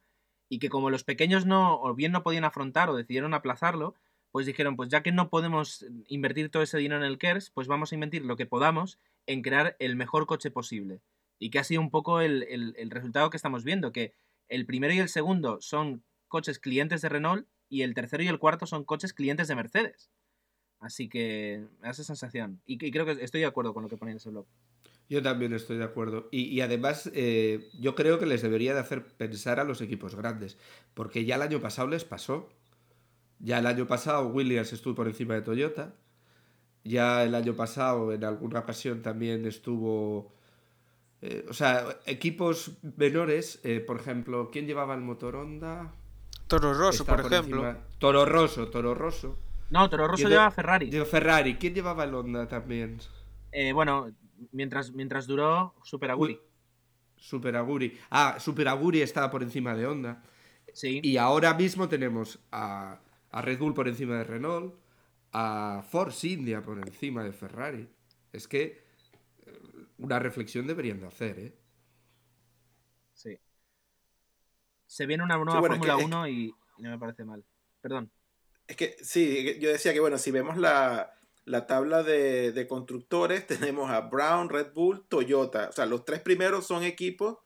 [0.49, 3.95] Y que como los pequeños no, o bien no podían afrontar o decidieron aplazarlo,
[4.31, 7.67] pues dijeron, pues ya que no podemos invertir todo ese dinero en el KERS, pues
[7.69, 11.01] vamos a invertir lo que podamos en crear el mejor coche posible.
[11.39, 14.15] Y que ha sido un poco el, el- el resultado que estamos viendo, que
[14.49, 18.39] el primero y el segundo son coches clientes de Renault y el tercero y el
[18.39, 20.11] cuarto son coches clientes de Mercedes.
[20.85, 22.61] Así que me da esa sensación.
[22.67, 24.45] Y, creo que estoy de acuerdo con lo que ponía en ese blog.
[25.09, 26.29] Yo también estoy de acuerdo.
[26.31, 30.15] Y, y además, eh, yo creo que les debería de hacer pensar a los equipos
[30.15, 30.59] grandes.
[30.93, 32.51] Porque ya el año pasado les pasó.
[33.39, 35.95] Ya el año pasado Williams estuvo por encima de Toyota.
[36.85, 40.35] Ya el año pasado, en alguna ocasión, también estuvo.
[41.23, 45.95] eh, o sea, equipos menores, eh, por ejemplo, ¿quién llevaba el motor Honda?
[46.47, 47.67] Toro Rosso, Está por ejemplo.
[47.67, 49.39] encima- Toro Rosso, Toro Rosso.
[49.71, 50.91] No, Toro Rosso lleva Ferrari.
[50.91, 52.99] Digo, Ferrari, ¿quién llevaba el Honda también?
[53.51, 54.11] Eh, bueno,
[54.53, 56.35] mientras, mientras duró Super Aguri.
[56.35, 56.41] Uy,
[57.17, 57.99] Super Aguri.
[58.11, 60.23] Ah, Super Aguri estaba por encima de Honda.
[60.73, 61.01] Sí.
[61.03, 63.01] Y ahora mismo tenemos a,
[63.31, 64.75] a Red Bull por encima de Renault,
[65.33, 67.89] a Force India por encima de Ferrari.
[68.33, 68.85] Es que
[69.47, 69.61] eh,
[69.99, 71.55] una reflexión deberían de hacer, ¿eh?
[73.15, 73.39] Sí.
[74.87, 77.25] Se viene una nueva bueno, es que- Fórmula es- 1 y, y no me parece
[77.25, 77.45] mal.
[77.81, 78.11] Perdón.
[78.67, 83.47] Es que sí, yo decía que bueno, si vemos la, la tabla de, de constructores,
[83.47, 85.69] tenemos a Brown, Red Bull, Toyota.
[85.69, 87.39] O sea, los tres primeros son equipos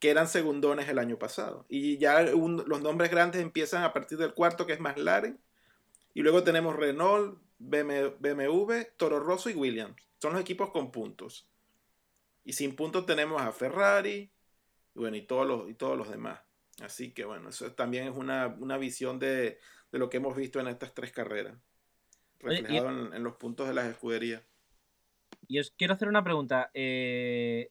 [0.00, 1.66] que eran segundones el año pasado.
[1.68, 5.40] Y ya un- los nombres grandes empiezan a partir del cuarto, que es McLaren.
[6.14, 9.96] Y luego tenemos Renault, BM BMW, Toro Rosso y Williams.
[10.20, 11.48] Son los equipos con puntos.
[12.44, 14.30] Y sin puntos tenemos a Ferrari
[14.94, 16.40] y bueno, y todos los, y todos los demás.
[16.80, 19.58] Así que bueno, eso también es una, una visión de,
[19.92, 21.54] de lo que hemos visto en estas tres carreras.
[22.44, 24.42] Oye, y- Reflejado en, en los puntos de las escuderías.
[25.46, 26.70] Y os quiero hacer una pregunta.
[26.74, 27.70] Eh,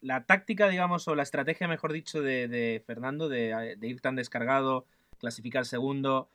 [0.00, 4.14] la táctica, digamos, o la estrategia, mejor dicho, de, de Fernando de, de ir tan
[4.16, 4.86] descargado,
[5.18, 6.30] clasificar segundo,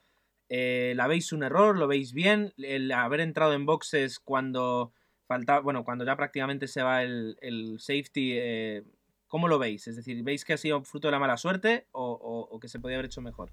[0.50, 1.78] eh, ¿la veis un error?
[1.78, 2.54] ¿Lo veis bien?
[2.58, 4.92] El haber entrado en boxes cuando
[5.28, 8.84] falta, bueno, cuando ya prácticamente se va el, el safety, eh,
[9.30, 9.88] ¿cómo lo veis?
[9.88, 12.68] Es decir, ¿veis que ha sido fruto de la mala suerte o, o- o que
[12.68, 13.50] se podía haber hecho mejor?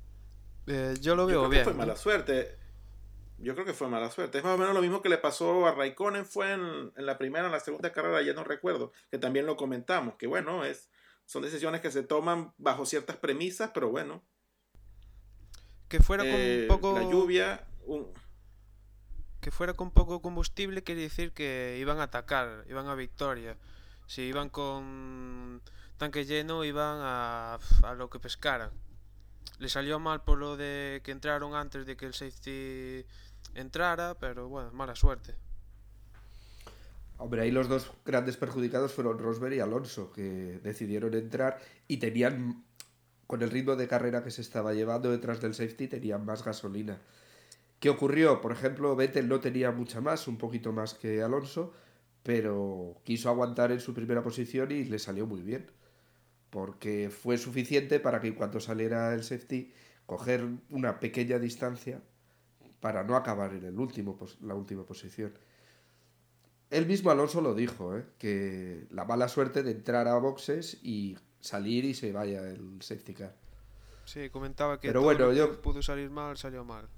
[0.73, 1.61] Eh, yo lo Yo veo creo bien.
[1.63, 2.57] que fue mala suerte.
[3.39, 4.39] Yo creo que fue mala suerte.
[4.39, 7.19] Es más o menos lo mismo que le pasó a Raikkonen fue en, en la
[7.19, 10.91] primera, en la segunda carrera, ya no recuerdo, que también lo comentamos, que bueno, es,
[11.25, 14.23] son decisiones que se toman bajo ciertas premisas, pero bueno.
[15.89, 16.99] Que fuera con eh, un poco.
[16.99, 18.13] La lluvia, un-
[19.41, 23.57] que fuera con poco combustible quiere decir que iban a atacar, iban a victoria.
[24.07, 25.63] Si iban con
[25.97, 28.71] tanque lleno, iban a, a lo que pescaran.
[29.61, 33.05] Le salió mal por lo de que entraron antes de que el safety
[33.55, 35.35] entrara, pero bueno, mala suerte.
[37.19, 42.65] Hombre, ahí los dos grandes perjudicados fueron Rosberg y Alonso, que decidieron entrar y tenían
[43.27, 46.99] con el ritmo de carrera que se estaba llevando detrás del safety, tenían más gasolina.
[47.79, 48.41] ¿Qué ocurrió?
[48.41, 51.75] Por ejemplo, Vettel no tenía mucha más, un poquito más que Alonso,
[52.23, 55.71] pero quiso aguantar en su primera posición y le salió muy bien.
[56.51, 59.73] Porque fue suficiente para que en cuanto saliera el safety,
[60.07, 62.01] coger una pequeña distancia
[62.81, 65.33] para no acabar en el último, la última posición.
[66.71, 68.05] Él mismo Alonso lo dijo, ¿eh?
[68.19, 73.15] que la mala suerte de entrar a boxes y salir y se vaya el safety
[73.15, 73.35] car.
[74.05, 76.89] Sí, comentaba que Pero todo bueno, lo que yo- pudo salir mal, salió mal.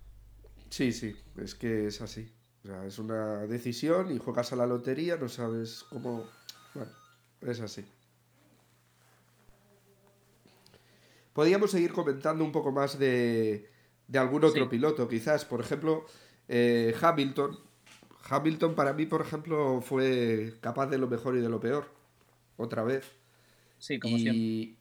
[0.71, 2.33] Sí, sí, es que es así.
[2.65, 6.27] O sea, es una decisión y juegas a la lotería, no sabes cómo...
[6.75, 6.91] Bueno,
[7.43, 7.85] es así.
[11.33, 13.71] Podríamos seguir comentando un poco más de,
[14.09, 14.71] de algún otro Sí.
[14.71, 15.45] piloto, quizás.
[15.45, 16.05] Por ejemplo,
[16.49, 17.59] eh, Hamilton.
[18.29, 21.87] Hamilton para mí, por ejemplo, fue capaz de lo mejor y de lo peor.
[22.57, 23.11] Otra vez.
[23.79, 24.39] Sí, como siempre.
[24.39, 24.79] y,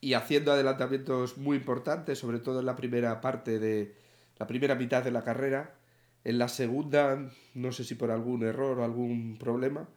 [0.00, 3.94] y haciendo adelantamientos muy importantes, sobre todo en la primera parte de
[4.38, 5.76] la primera mitad de la carrera.
[6.24, 9.88] En la segunda, no sé si por algún error o algún problema,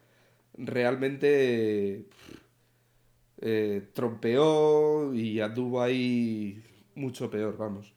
[0.57, 2.05] realmente
[3.43, 6.63] eh, trompeó y anduvo ahí
[6.95, 7.93] mucho peor, vamos.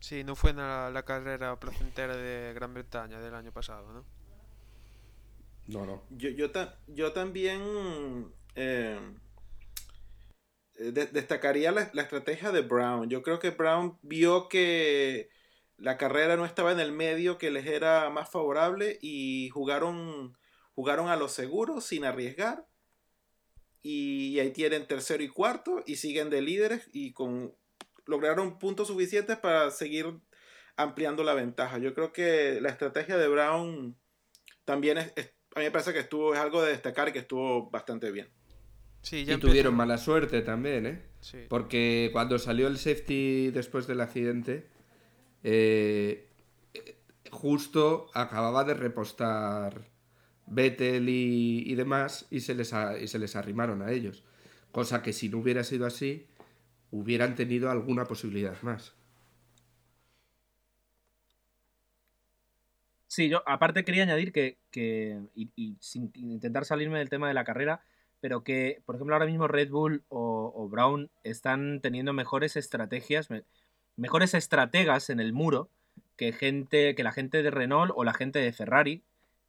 [0.00, 4.04] Sí, no fue la, la carrera placentera de Gran Bretaña del año pasado, ¿no?
[5.68, 6.02] No, no.
[6.10, 7.62] Yo, yo, ta- yo también
[8.54, 8.98] eh,
[10.74, 13.08] de- destacaría la, la estrategia de Brown.
[13.10, 15.30] Yo creo que Brown vio que
[15.76, 20.36] la carrera no estaba en el medio que les era más favorable y jugaron,
[20.74, 22.66] jugaron a lo seguro sin arriesgar.
[23.82, 27.54] Y ahí tienen tercero y cuarto y siguen de líderes y con
[28.06, 30.06] lograron puntos suficientes para seguir
[30.76, 31.78] ampliando la ventaja.
[31.78, 33.96] Yo creo que la estrategia de Brown
[34.64, 37.18] también es, es- a mí me parece que estuvo, es algo de destacar y que
[37.20, 38.28] estuvo bastante bien.
[39.02, 41.02] Sí, Y tuvieron mala suerte también, ¿eh?
[41.20, 41.46] Sí.
[41.48, 44.68] Porque cuando salió el safety después del accidente,
[45.42, 46.28] eh,
[47.30, 49.89] justo acababa de repostar
[50.50, 54.24] Vettel y, demás y se, les y se les arrimaron a ellos.
[54.72, 56.26] Cosa que si no hubiera sido así,
[56.92, 58.94] hubieran tenido alguna posibilidad más.
[63.06, 67.44] Sí, yo aparte quería añadir que, que y, sin intentar salirme del tema de la
[67.44, 67.82] carrera,
[68.20, 73.28] pero que, por ejemplo, ahora mismo Red Bull o, o Brown están teniendo mejores estrategias,
[73.30, 73.44] me-
[73.96, 75.70] mejores estrategas en el muro
[76.16, 79.02] que gente, que la gente de Renault o la gente de Ferrari.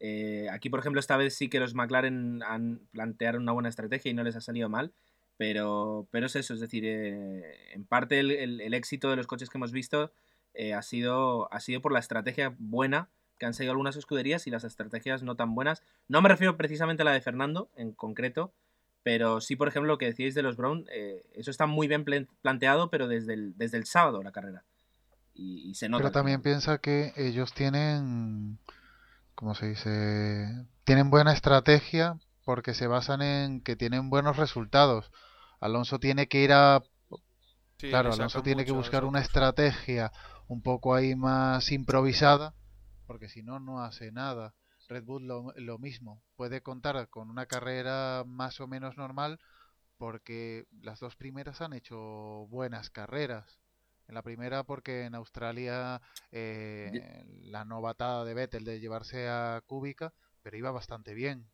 [0.04, 4.10] Eh, aquí, por ejemplo, esta vez sí que los McLaren han planteado una buena estrategia
[4.10, 4.92] y no les ha salido mal.
[5.38, 9.48] Pero, pero es eso, es decir, eh, en parte el, el- éxito de los coches
[9.48, 10.12] que hemos visto
[10.54, 14.50] eh, ha, sido, ha sido por la estrategia buena que han seguido algunas escuderías y
[14.50, 15.82] las estrategias no tan buenas.
[16.08, 18.52] No me refiero precisamente a la de Fernando en concreto,
[19.02, 20.86] pero sí, por ejemplo, lo que decíais de los Brown,
[21.34, 22.04] eso está muy bien
[22.42, 24.62] planteado, pero desde el, desde el sábado la carrera.
[25.34, 26.02] Y, y se nota.
[26.02, 28.58] Pero también piensa que ellos tienen,
[29.42, 30.68] ¿cómo se dice?
[30.84, 35.10] Tienen buena estrategia porque se basan en que tienen buenos resultados.
[35.58, 36.84] Alonso tiene que ir a,
[37.80, 40.12] Sí, claro, Alonso tiene que buscar una estrategia
[40.46, 42.54] un poco ahí más improvisada
[43.08, 44.54] porque si no, no hace nada.
[44.88, 49.40] Red Bull lo, lo mismo, puede contar con una carrera más o menos normal
[49.98, 51.98] porque las dos primeras han hecho
[52.48, 53.61] buenas carreras.
[54.12, 60.12] En la primera porque en Australia eh, la novatada de Vettel de llevarse a Kubica,
[60.42, 61.48] pero iba bastante bien.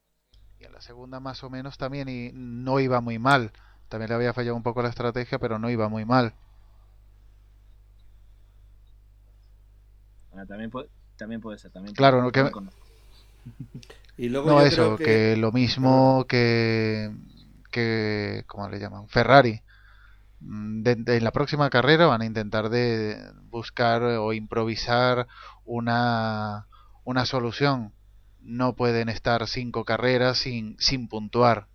[0.58, 3.52] Y en la segunda más o menos también y no iba muy mal.
[3.88, 6.34] También le había fallado un poco la estrategia, pero no iba muy mal.
[10.32, 11.70] Ah, también, puede, también puede ser.
[11.70, 12.42] También Claro, puede- no, que-.
[14.18, 15.22] Y luego No yo eso, creo que...
[15.36, 17.10] lo mismo que,
[17.70, 19.08] que, ¿cómo le llaman?
[19.08, 19.62] Ferrari.
[20.40, 23.18] Mm, de- de- en la próxima carrera van a intentar de
[23.50, 25.26] buscar o improvisar
[25.64, 26.66] una,
[27.04, 27.92] una solución.
[28.40, 31.68] No pueden estar cinco carreras sin, sin puntuar.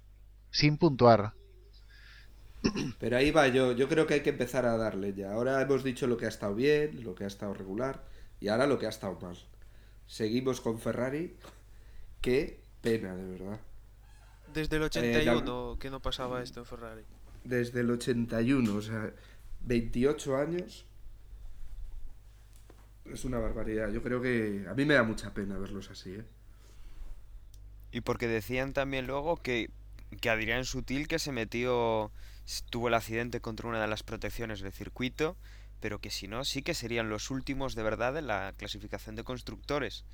[0.51, 1.33] Sin puntuar.
[2.99, 5.33] Pero ahí va yo, yo creo que hay que empezar a darle ya.
[5.33, 8.03] Ahora hemos dicho lo que ha estado bien, lo que ha estado regular
[8.39, 9.37] y ahora lo que ha estado mal.
[10.07, 11.35] Seguimos con Ferrari.
[12.21, 13.59] Qué pena, de verdad.
[14.53, 17.03] Desde el Eh, 81 que no pasaba esto en Ferrari.
[17.43, 19.11] Desde el 81, o sea,
[19.61, 20.85] 28 años.
[23.05, 23.91] Es una barbaridad.
[23.91, 26.25] Yo creo que a mí me da mucha pena verlos así, ¿eh?
[27.91, 29.69] Y porque decían también luego que,
[30.19, 32.11] que Adrián Sutil que se metió,
[32.71, 35.37] tuvo el accidente contra una de las protecciones del circuito,
[35.79, 39.23] pero que si no, sí que serían los últimos de verdad en la clasificación de
[39.23, 40.05] constructores.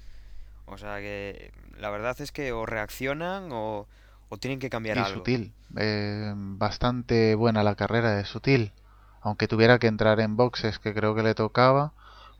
[0.65, 3.87] O sea que la verdad es que o reaccionan o,
[4.29, 5.29] o tienen que cambiar Y algo.
[5.29, 5.55] sutil.
[5.77, 8.71] Eh, bastante buena la carrera de sutil.
[9.19, 11.93] Aunque tuviera que entrar en boxes, que creo que le tocaba,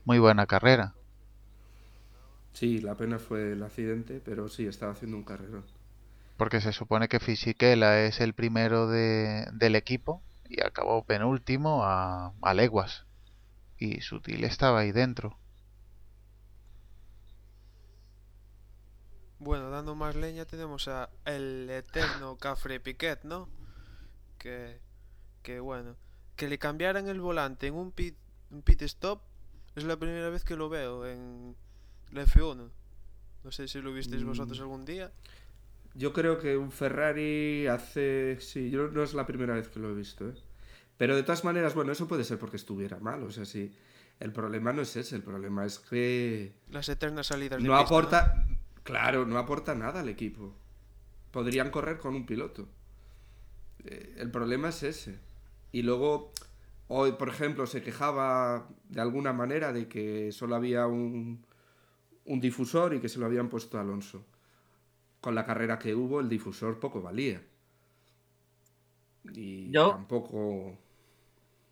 [0.06, 0.94] muy buena carrera.
[2.54, 5.66] Sí, la pena fue el accidente, pero sí, estaba haciendo un carrerón.
[6.38, 12.34] Porque se supone que Fisichella es el primero de, del equipo y acabó penúltimo a,
[12.42, 13.06] a leguas.
[13.80, 15.39] Y Sutil estaba ahí dentro.
[19.40, 23.48] Bueno, dando más leña tenemos a el eterno Cafre Piquet, ¿no?
[24.38, 24.80] Que,
[25.44, 25.96] que bueno,
[26.36, 28.16] que le cambiaran el volante en un pit,
[28.52, 29.22] un pit stop
[29.76, 31.56] es la primera vez que lo veo en
[32.12, 32.70] la F1.
[33.44, 34.62] No sé si lo visteis vosotros Mm.
[34.62, 35.12] algún día.
[35.96, 38.38] Yo creo que un Ferrari hace...
[38.42, 40.36] Sí, yo no es la primera vez que lo he visto, ¿eh?
[40.98, 43.74] Pero de todas maneras, bueno, eso puede ser porque estuviera mal, o sea, sí.
[44.20, 47.86] El problema no es ese, el problema es que Las eternas salidas de no pista,
[47.86, 48.46] aporta...
[48.90, 50.54] Claro, no aporta nada al equipo.
[51.32, 52.68] Podrían correr con un piloto.
[53.86, 55.20] Eh, el problema es ese.
[55.72, 56.32] Y luego,
[56.88, 61.46] hoy, por ejemplo, se quejaba de alguna manera de que solo había un,
[62.26, 64.26] un difusor y que se lo habían puesto a Alonso.
[65.22, 67.42] Con la carrera que hubo, el difusor poco valía.
[69.34, 70.78] Y Yo- tampoco.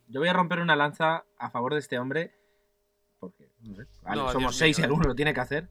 [0.10, 2.34] Yo voy a romper una lanza a favor de este hombre.
[3.19, 4.88] Porque, no sé, vale, No, somos Dios seis y mío, eh.
[4.89, 5.67] alguno lo tiene que hacer.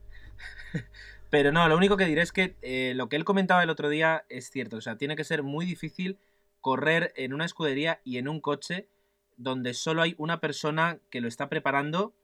[1.36, 3.90] Pero no, lo único que diré es que eh, lo que él comentaba el otro
[3.90, 4.78] día es cierto.
[4.78, 6.16] O sea, tiene que ser muy difícil
[6.62, 8.88] correr en una escudería y en un coche
[9.36, 12.14] donde solo hay una persona que lo está preparando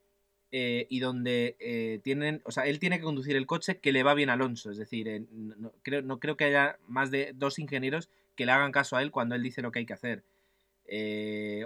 [0.51, 2.41] eh, y donde eh, tienen.
[2.47, 4.71] O sea, él tiene que conducir el coche que le va bien a Alonso.
[4.71, 9.03] Es decir, no, creo, que haya más de dos ingenieros que le hagan caso a
[9.03, 10.25] él cuando él dice lo que hay que hacer.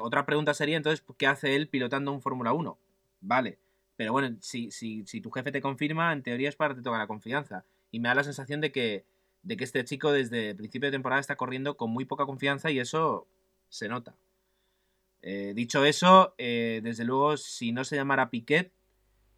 [0.01, 2.77] Otra pregunta sería entonces, ¿qué hace él pilotando un Fórmula 1?
[3.21, 3.59] Vale,
[3.97, 6.85] pero bueno, si, si, si tu jefe te confirma, en teoría es para que te
[6.85, 7.65] toca la confianza.
[7.91, 9.05] Y me da la sensación de que,
[9.43, 12.71] de que este chico desde el principio de temporada está corriendo con muy poca confianza
[12.71, 13.27] y eso
[13.69, 14.15] se nota.
[15.23, 18.71] Eh, dicho eso, eh, desde luego, si no se llamara Piquet,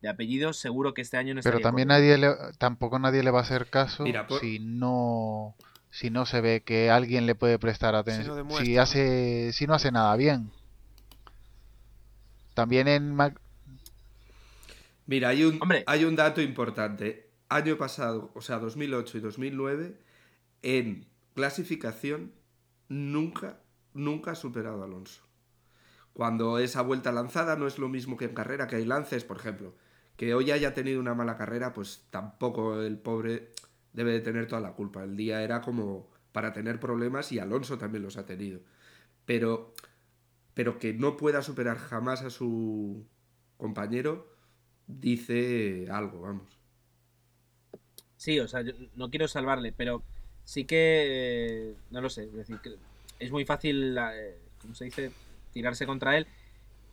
[0.02, 2.18] de apellido, seguro que este año no Pero también corriendo.
[2.18, 5.54] nadie le- tampoco nadie le va a hacer caso Mira, por- si no
[5.90, 8.46] si no se ve que alguien le puede prestar atención.
[8.50, 8.82] Si ¿no?
[8.82, 10.50] hace si no hace nada bien.
[12.54, 13.40] También en Mac-
[15.08, 15.84] Mira, hay un, Hombre.
[15.86, 17.30] hay un dato importante.
[17.48, 19.98] Año pasado, o sea, 2008 y 2009,
[20.60, 22.34] en clasificación,
[22.90, 23.58] nunca,
[23.94, 25.22] nunca ha superado a Alonso.
[26.12, 29.38] Cuando esa vuelta lanzada no es lo mismo que en carrera, que hay lances, por
[29.38, 29.74] ejemplo.
[30.18, 33.52] Que hoy haya tenido una mala carrera, pues tampoco el pobre
[33.94, 35.04] debe de tener toda la culpa.
[35.04, 38.60] El día era como para tener problemas y Alonso también los ha tenido.
[39.24, 39.72] Pero,
[40.52, 43.06] pero que no pueda superar jamás a su
[43.56, 44.36] compañero,
[44.88, 46.58] dice algo, vamos.
[48.16, 50.02] Sí, o sea, yo no quiero salvarle, pero
[50.44, 51.70] sí que.
[51.70, 52.76] eh, no lo sé, es decir, que
[53.18, 55.12] es muy fácil, eh, como se dice,
[55.52, 56.26] tirarse contra él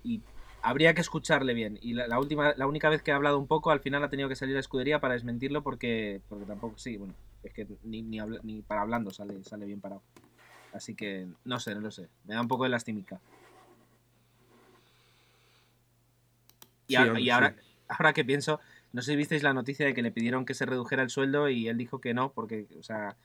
[0.03, 0.21] y
[0.61, 1.79] habría que escucharle bien.
[1.81, 4.09] Y la, la última, la única vez que ha hablado un poco, al final ha
[4.09, 8.01] tenido que salir a escudería para desmentirlo porque, porque tampoco, sí, bueno, es que ni,
[8.03, 10.03] ni, habla- ni para hablando sale, sale bien parado.
[10.73, 12.09] Así que no sé, no lo sé.
[12.25, 13.21] Me da un poco de lastimica.
[16.87, 17.31] Y, Sí, a- hombre, y sí.
[17.31, 17.55] ahora
[18.13, 18.59] que pienso,
[18.93, 21.49] no sé si visteis la noticia de que le pidieron que se redujera el sueldo
[21.49, 23.15] y él dijo que no, porque, o sea,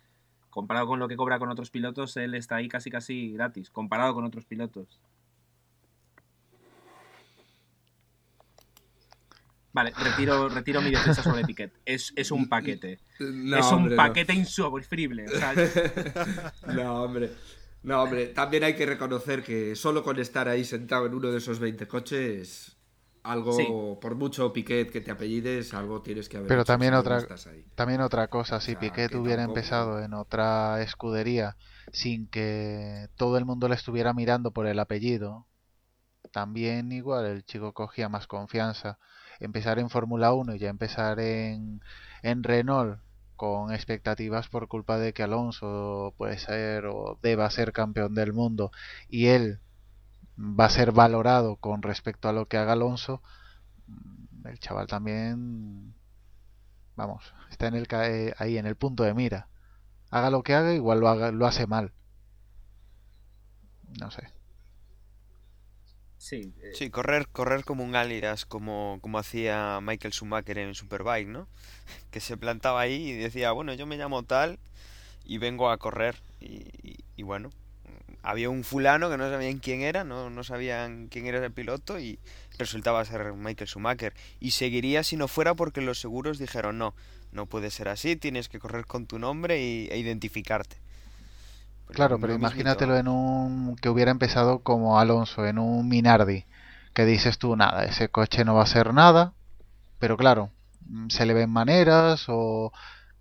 [0.51, 4.15] comparado con lo que cobra con otros pilotos, él está ahí casi casi gratis, comparado
[4.15, 5.01] con otros pilotos.
[9.73, 11.73] Vale, retiro, retiro mi defensa sobre Piquet.
[11.85, 12.99] Es, es un paquete.
[13.21, 14.03] No, es un hombre, no.
[14.03, 15.27] paquete insufrible.
[15.27, 15.55] O sea,
[16.75, 17.31] No, hombre.
[17.83, 18.27] No, hombre.
[18.27, 21.87] También hay que reconocer que solo con estar ahí sentado en uno de esos 20
[21.87, 22.77] coches,
[23.23, 23.67] algo, Sí.
[24.01, 27.47] por mucho Piquet que te apellides, algo tienes que haber Pero hecho también otra- estás
[27.47, 27.65] ahí.
[27.75, 31.57] También otra cosa, si sea, Piquet que hubiera tampoco- empezado en otra escudería
[31.93, 35.47] sin que todo el mundo le estuviera mirando por el apellido,
[36.33, 38.99] también igual el chico cogía más confianza.
[39.41, 41.81] Empezar en Fórmula 1 y ya empezar en,
[42.23, 43.01] en Renault
[43.37, 48.71] con expectativas por culpa de que Alonso puede ser o deba ser campeón del mundo
[49.09, 49.61] y él
[50.41, 53.23] va a ser valorado con respecto a lo que haga Alonso,
[54.45, 55.95] el chaval también
[56.97, 59.49] vamos, está en el eh, ahí en el punto de mira.
[60.11, 61.93] Haga lo que haga, igual lo haga, lo hace mal.
[64.01, 64.23] No sé.
[66.19, 71.29] sí, eh, Sí, correr, correr como un alias, como, como hacía Michael Schumacher en Superbike,
[71.29, 71.49] ¿no?
[72.11, 74.59] Que se plantaba ahí y decía, bueno, yo me llamo tal
[75.25, 76.17] y vengo a correr.
[76.41, 77.51] Y, y- y bueno,
[78.23, 81.99] había un fulano que no sabían quién era, no, no sabían quién era el piloto
[81.99, 82.19] y
[82.59, 84.15] resultaba ser Michael Schumacher.
[84.41, 86.95] Y seguiría si no fuera porque los seguros dijeron, no,
[87.33, 90.77] no puede ser así, tienes que correr con tu nombre y, e identificarte.
[91.89, 96.45] Claro, Lo pero imagínatelo en un que hubiera empezado como Alonso, en un Minardi,
[96.95, 99.33] que dices tú, nada, ese coche no va a ser nada,
[99.99, 100.51] pero claro,
[100.87, 102.73] mm, se le ven maneras o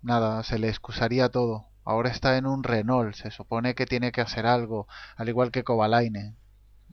[0.02, 1.66] nada, se le excusaría todo.
[1.84, 5.64] Ahora está en un Renault, se supone que tiene que hacer algo, al igual que
[5.64, 6.36] Kovalainen.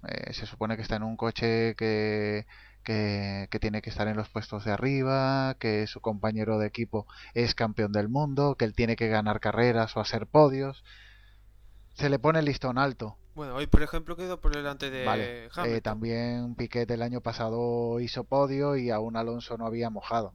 [0.08, 2.46] Eh, se supone que está en un coche que,
[2.84, 7.06] que, que tiene que estar en los puestos de arriba, que su compañero de equipo
[7.34, 10.84] es campeón del mundo, que él tiene que ganar carreras o hacer podios.
[11.96, 13.18] Se le pone el listón alto.
[13.36, 15.82] Bueno, hoy por ejemplo quedó por delante de Vale, eh, Hamilton.
[15.82, 20.34] también Piquet el año pasado hizo podio y aún Alonso no había mojado.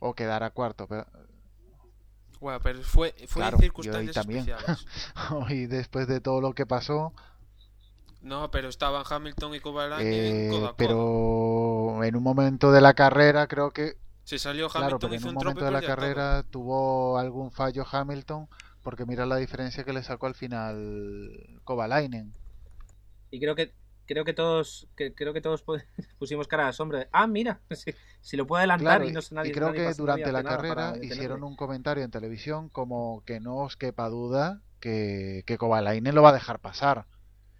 [0.00, 1.06] O quedara cuarto, pero
[2.40, 4.88] Bueno, pero fue, fue Claro, en y circunstancias hoy especiales.
[5.30, 7.14] hoy después de todo lo que pasó,
[8.20, 13.72] No, pero estaban Hamilton y Kovalainen eh, pero en un momento de la carrera creo
[13.72, 15.82] que, Se salió claro, Hamilton, pero en un un momento de la todo.
[15.82, 18.48] carrera tuvo algún fallo Hamilton,
[18.82, 22.32] porque mira la diferencia que le sacó al final Kovalainen.
[23.30, 23.74] Y creo que
[24.08, 25.84] creo que todos que, creo que todos pu-
[26.18, 26.98] pusimos cara de asombro.
[26.98, 29.50] de, Ah, mira, si, si lo puede adelantar Claro, y no sé nadie.
[29.50, 33.56] y creo nadie que durante la carrera hicieron un comentario en televisión como que no
[33.58, 37.06] os quepa duda que, que Kovalainen lo va a dejar pasar.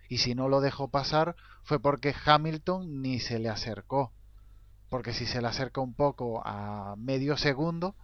[0.09, 4.12] Y si no lo dejó pasar fue porque Hamilton ni se le acercó.
[4.90, 7.96] Porque si se le acerca un poco a medio segundo,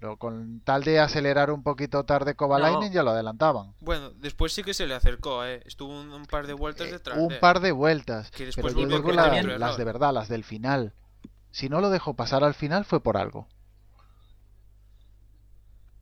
[0.00, 2.92] lo- con tal de acelerar un poquito tarde Kovalainen No.
[2.92, 3.74] ya lo adelantaban.
[3.80, 5.62] Bueno, después sí que se le acercó, ¿eh?
[5.66, 8.30] Estuvo un, un par de vueltas Eh, detrás un de par de vueltas.
[8.30, 10.92] Que Pero después yo volvió a digo la- las de verdad, las del final.
[11.50, 13.48] Si no lo dejó pasar al final fue por algo.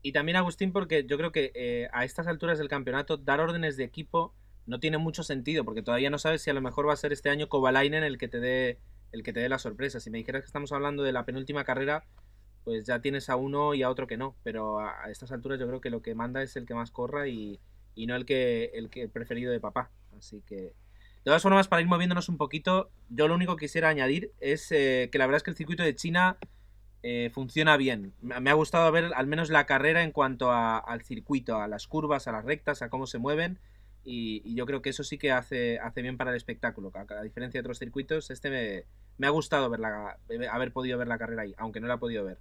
[0.03, 3.77] Y también Agustín, porque yo creo que eh, a estas alturas del campeonato dar órdenes
[3.77, 4.35] de equipo
[4.67, 7.13] no tiene mucho sentido, porque todavía no sabes si a lo mejor va a ser
[7.13, 8.79] este año Kovalainen el que te dé
[9.13, 9.99] el que te dé la sorpresa.
[10.01, 12.05] Si me dijeras que estamos hablando de la penúltima carrera,
[12.67, 14.37] pues ya tienes a uno y a otro que no.
[14.43, 17.29] Pero a, estas alturas yo creo que lo que manda es el que más corra
[17.29, 17.61] y,
[17.97, 19.91] no el que el que preferido de papá.
[20.19, 23.89] Así que de todas formas, para ir moviéndonos un poquito, yo lo único que quisiera
[23.89, 26.39] añadir es eh, que la verdad es que el circuito de China
[27.03, 28.15] eh, funciona bien.
[28.21, 31.87] Me ha gustado ver al menos la carrera en cuanto a- al circuito, a las
[31.87, 33.59] curvas, a las rectas, a cómo se mueven.
[34.05, 36.93] Y, y yo creo que eso sí que hace, hace bien para el espectáculo.
[36.95, 38.85] A, a diferencia de otros circuitos, este me,
[39.19, 40.19] me ha gustado ver la-
[40.51, 42.39] haber podido ver la carrera ahí, aunque no la he podido ver.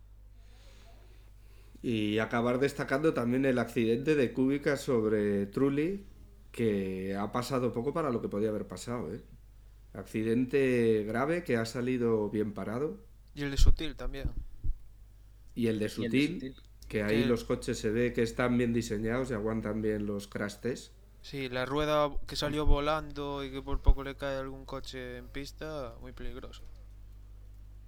[1.86, 6.04] Y acabar destacando también el accidente de Kubica sobre Trulli,
[6.52, 9.14] que ha pasado poco para lo que podía haber pasado.
[9.14, 9.22] ¿eh?
[9.94, 13.06] Accidente grave que ha salido bien parado.
[13.36, 14.32] Y el de Sutil también.
[15.54, 16.56] Y el de Y el de Sutil,
[16.88, 20.56] que ahí los coches se ve que están bien diseñados y aguantan bien los crash
[20.56, 20.92] test.
[21.22, 25.28] Sí, la rueda que salió volando y que por poco le cae algún coche en
[25.28, 26.64] pista, muy peligroso.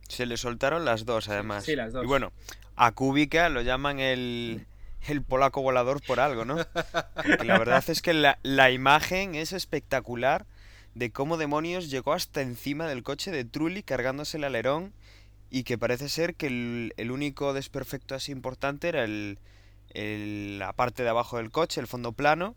[0.08, 1.66] Se le soltaron las dos, además.
[1.66, 2.04] sí, las dos.
[2.04, 2.32] Y bueno,
[2.78, 4.66] a Kubica lo llaman el,
[5.08, 6.66] el polaco volador por algo, ¿no?
[7.40, 10.46] La verdad es que la, la imagen es espectacular
[10.96, 14.94] de cómo demonios llegó hasta encima del coche de Trulli cargándose el alerón
[15.52, 19.40] y que parece ser que el, el único desperfecto así importante era el,
[19.92, 22.56] el- la parte de abajo del coche, el fondo plano,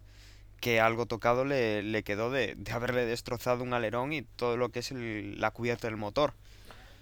[0.61, 4.71] que algo tocado le, le quedó de, de haberle destrozado un alerón y todo lo
[4.71, 6.35] que es la cubierta del motor.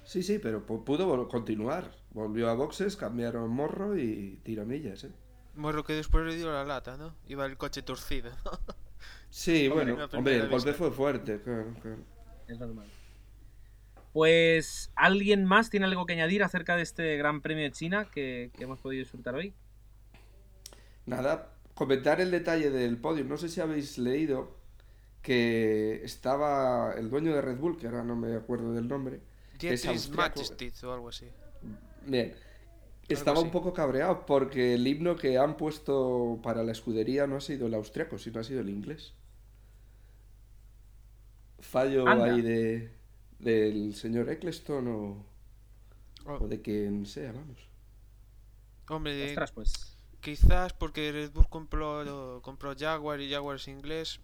[0.05, 1.93] Sí, sí, pero pu- pudo continuar.
[2.11, 5.05] Volvió a boxes, cambiaron morro y tiramillas.
[5.05, 5.13] ¿eh?
[5.55, 7.15] Morro que después le dio la lata, ¿no?
[7.27, 8.31] Iba el coche torcido.
[9.31, 11.41] Sí, Hombre, bueno, hombre, el golpe fue fuerte.
[11.43, 11.99] claro, claro.
[12.47, 12.89] Es normal.
[14.13, 18.51] Pues, ¿alguien más tiene algo que añadir acerca de este Gran Premio de China que,
[18.57, 19.55] que hemos podido disfrutar hoy?
[21.07, 23.25] Nada, comentar el detalle del podio.
[23.25, 24.57] No sé si habéis leído
[25.23, 29.21] que estaba el dueño de Red Bull, que ahora no me acuerdo del nombre.
[29.59, 30.09] Dietrich.
[30.11, 31.27] Mateschitz o algo así.
[32.09, 32.35] Bien.
[33.09, 37.41] Estaba un poco cabreado porque el himno que han puesto para la escudería no ha
[37.41, 39.15] sido el austriaco, sino ha sido el inglés.
[41.61, 42.25] Fallo Anda.
[42.25, 42.91] ahí de
[43.39, 45.27] del señor Eccleston o,
[46.27, 47.61] Oh, o de quien sea, vamos.
[48.89, 49.97] hombre, Ostras, pues.
[50.21, 54.21] quizás porque Red Bull compró, compró Jaguar y Jaguar es inglés.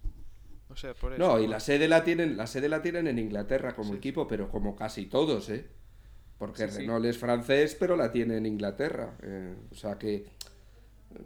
[0.68, 1.32] No sé, por eso.
[1.32, 3.96] No, y la sede la tienen, la sede la tienen en Inglaterra como Sí.
[3.96, 5.68] equipo, pero como casi todos, ¿eh?
[6.38, 6.78] Porque Sí, sí.
[6.80, 9.16] Renault es francés, pero la tiene en Inglaterra.
[9.22, 10.26] eh, o sea que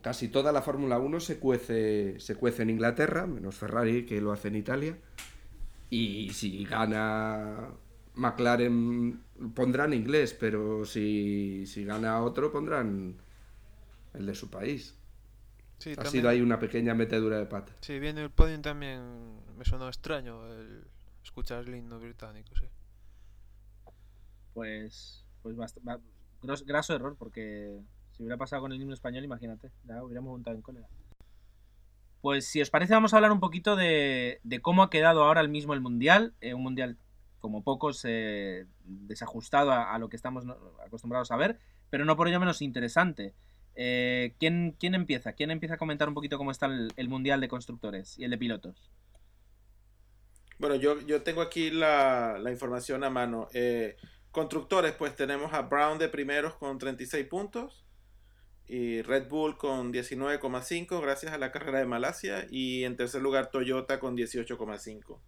[0.02, 4.32] casi toda la Fórmula 1 se cuece, se cuece en Inglaterra, menos Ferrari, que lo
[4.32, 4.98] hace en Italia.
[5.90, 7.68] Y si gana
[8.14, 9.22] McLaren,
[9.54, 13.16] pondrán inglés, pero si, si gana otro, pondrán
[14.14, 14.94] el de su país.
[15.78, 17.72] Sí, ha también- sido ahí una pequeña metedura de pata.
[17.80, 19.00] Sí, viendo el podium también
[19.56, 20.82] me sonó extraño el
[21.24, 22.66] escuchar el himno británico, sí.
[24.59, 25.56] Pues, pues
[26.42, 27.78] gros- graso error, porque
[28.11, 30.88] Si hubiera pasado con el himno español, imagínate, ya hubiéramos montado en cólera.
[32.20, 35.48] Pues si os parece, vamos a hablar un poquito de, cómo ha quedado ahora el
[35.48, 36.34] mismo el Mundial.
[36.40, 36.96] eh, un Mundial,
[37.38, 40.44] como pocos, eh, desajustado a, lo que estamos
[40.84, 43.34] acostumbrados a ver, pero no por ello menos interesante.
[43.76, 45.34] Eh, ¿quién, ¿Quién empieza?
[45.34, 48.32] ¿Quién empieza a comentar un poquito cómo está el, el Mundial de Constructores y el
[48.32, 48.90] de Pilotos?
[50.59, 53.46] Bueno, yo, yo tengo aquí la, la información a mano.
[53.54, 53.94] Eh,
[54.31, 57.85] constructores, pues tenemos a Brown de primeros con 36 puntos
[58.66, 63.51] y Red Bull con 19,5 gracias a la carrera de Malasia y en tercer lugar
[63.51, 65.18] Toyota con 18,5.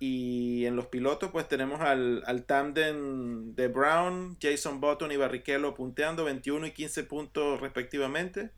[0.00, 5.74] Y en los pilotos pues tenemos al, al tándem de Brown, Jason Button y Barrichello
[5.74, 8.50] punteando 21 y 15 puntos respectivamente.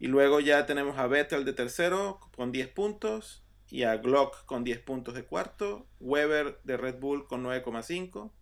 [0.00, 4.64] Y luego ya tenemos a Vettel de tercero con 10 puntos y a Glock con
[4.64, 8.32] 10 puntos de cuarto, Weber de Red Bull con 9,5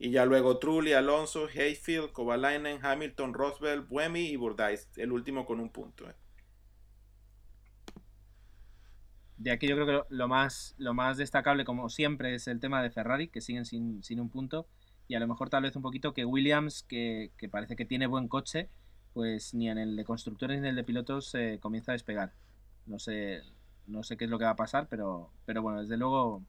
[0.00, 5.60] y ya luego Trulli, Alonso, Hayfield, Kovalainen, Hamilton, Roswell, Buemi y Burdais, el último con
[5.60, 6.10] un punto.
[6.10, 6.16] eh.
[9.36, 12.82] De aquí yo creo que lo- más, lo más destacable, como siempre, es el tema
[12.82, 14.68] de Ferrari, que siguen sin, sin un punto.
[15.08, 18.06] Y a lo mejor tal vez un poquito que Williams, que, que parece que tiene
[18.06, 18.68] buen coche,
[19.14, 22.34] pues ni en el de constructores ni en el de pilotos eh, comienza a despegar.
[22.86, 23.42] No sé,
[23.86, 26.44] no sé qué es lo que va a pasar, pero, pero bueno, desde luego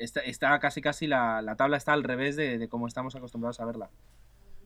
[0.00, 3.60] está, está casi casi la, la tabla está al revés de, de cómo estamos acostumbrados
[3.60, 3.90] a verla.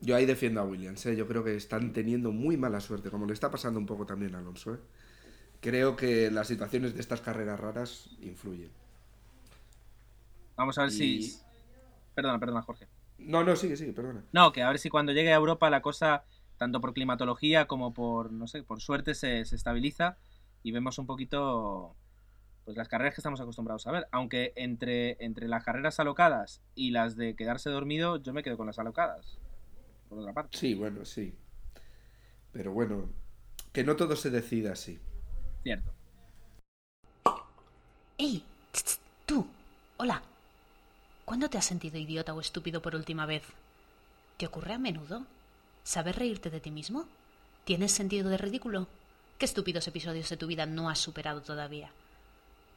[0.01, 1.16] Yo ahí defiendo a Williams, ¿eh?
[1.16, 4.35] yo creo que están teniendo muy mala suerte, como le está pasando un poco también
[4.35, 4.74] a Alonso.
[4.74, 4.78] ¿eh?
[5.61, 8.70] Creo que las situaciones de estas carreras raras influyen.
[10.57, 11.39] Vamos a ver Y- si...
[12.14, 12.87] Perdona, perdona, Jorge.
[13.18, 14.22] No, no, sigue, sigue, perdona.
[14.32, 16.24] No, que a ver si cuando llegue a Europa la cosa,
[16.59, 20.16] tanto por climatología como por, no sé, por suerte se, se estabiliza
[20.62, 21.97] y vemos un poquito
[22.65, 24.09] pues las carreras que estamos acostumbrados a ver.
[24.11, 28.67] Aunque entre, entre las carreras alocadas y las de quedarse dormido, yo me quedo con
[28.67, 29.39] las alocadas.
[30.09, 30.57] Por otra parte.
[30.57, 31.35] Sí, bueno, sí.
[32.53, 33.11] Pero bueno,
[33.73, 34.99] que no todo se decida así.
[35.62, 35.93] Cierto.
[38.17, 38.45] ¡Ey!
[39.27, 39.47] ¡Tú!
[39.97, 40.23] ¡Hola!
[41.25, 43.43] ¿Cuándo te has sentido idiota o estúpido por última vez?
[44.37, 45.27] ¿Te ocurre a menudo?
[45.83, 47.07] ¿Sabes reírte de ti mismo?
[47.65, 48.87] ¿Tienes sentido de ridículo?
[49.39, 51.91] ¿Qué estúpidos episodios de tu vida no has superado todavía?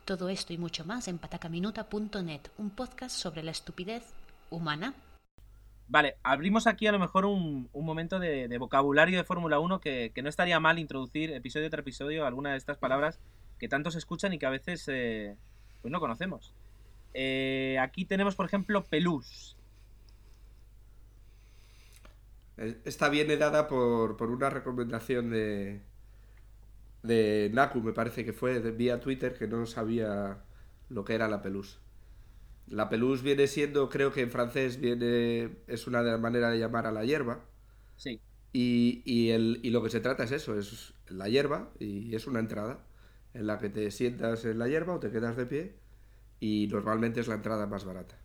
[0.07, 4.13] Todo esto y mucho más en patacaminuta.net, un podcast sobre la estupidez
[4.49, 4.93] humana.
[5.89, 9.81] Vale, abrimos aquí a lo mejor un, un momento de, de vocabulario de Fórmula 1
[9.81, 13.19] que, que no estaría mal introducir episodio tras episodio alguna de estas palabras
[13.59, 15.35] que tanto se escuchan y que a veces eh,
[15.81, 16.53] pues no conocemos.
[17.13, 19.57] Eh, aquí tenemos, por ejemplo, pelús.
[22.55, 25.81] Eh, Esta viene dada por, por una recomendación de,
[27.07, 30.43] de Naku, me parece que fue, de- vía Twitter, que no sabía
[30.89, 31.79] lo que era la pelús.
[32.67, 36.59] La pelús viene siendo, creo que en francés viene, es una de las maneras de
[36.59, 37.45] llamar a la hierba.
[37.95, 38.21] Sí.
[38.53, 42.27] Y, y, el, y lo que se trata es eso, es la hierba y es
[42.27, 42.85] una entrada
[43.33, 45.75] en la que te sientas en la hierba o te quedas de pie
[46.39, 48.17] y normalmente es la entrada más barata.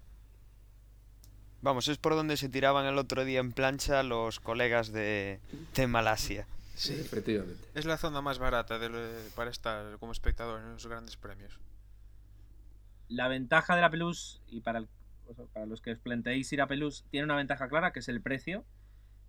[1.63, 5.41] Vamos, es por donde se tiraban el otro día en plancha los colegas de,
[5.75, 6.47] de Malasia.
[6.83, 7.69] Sí, efectivamente.
[7.75, 11.59] Es la zona más barata de- para estar como espectador en los grandes premios.
[13.09, 14.89] La ventaja de la pelús, y para, el-
[15.29, 18.01] o sea, para los que os planteéis ir a pelús, tiene una ventaja clara que
[18.01, 18.65] es el precio.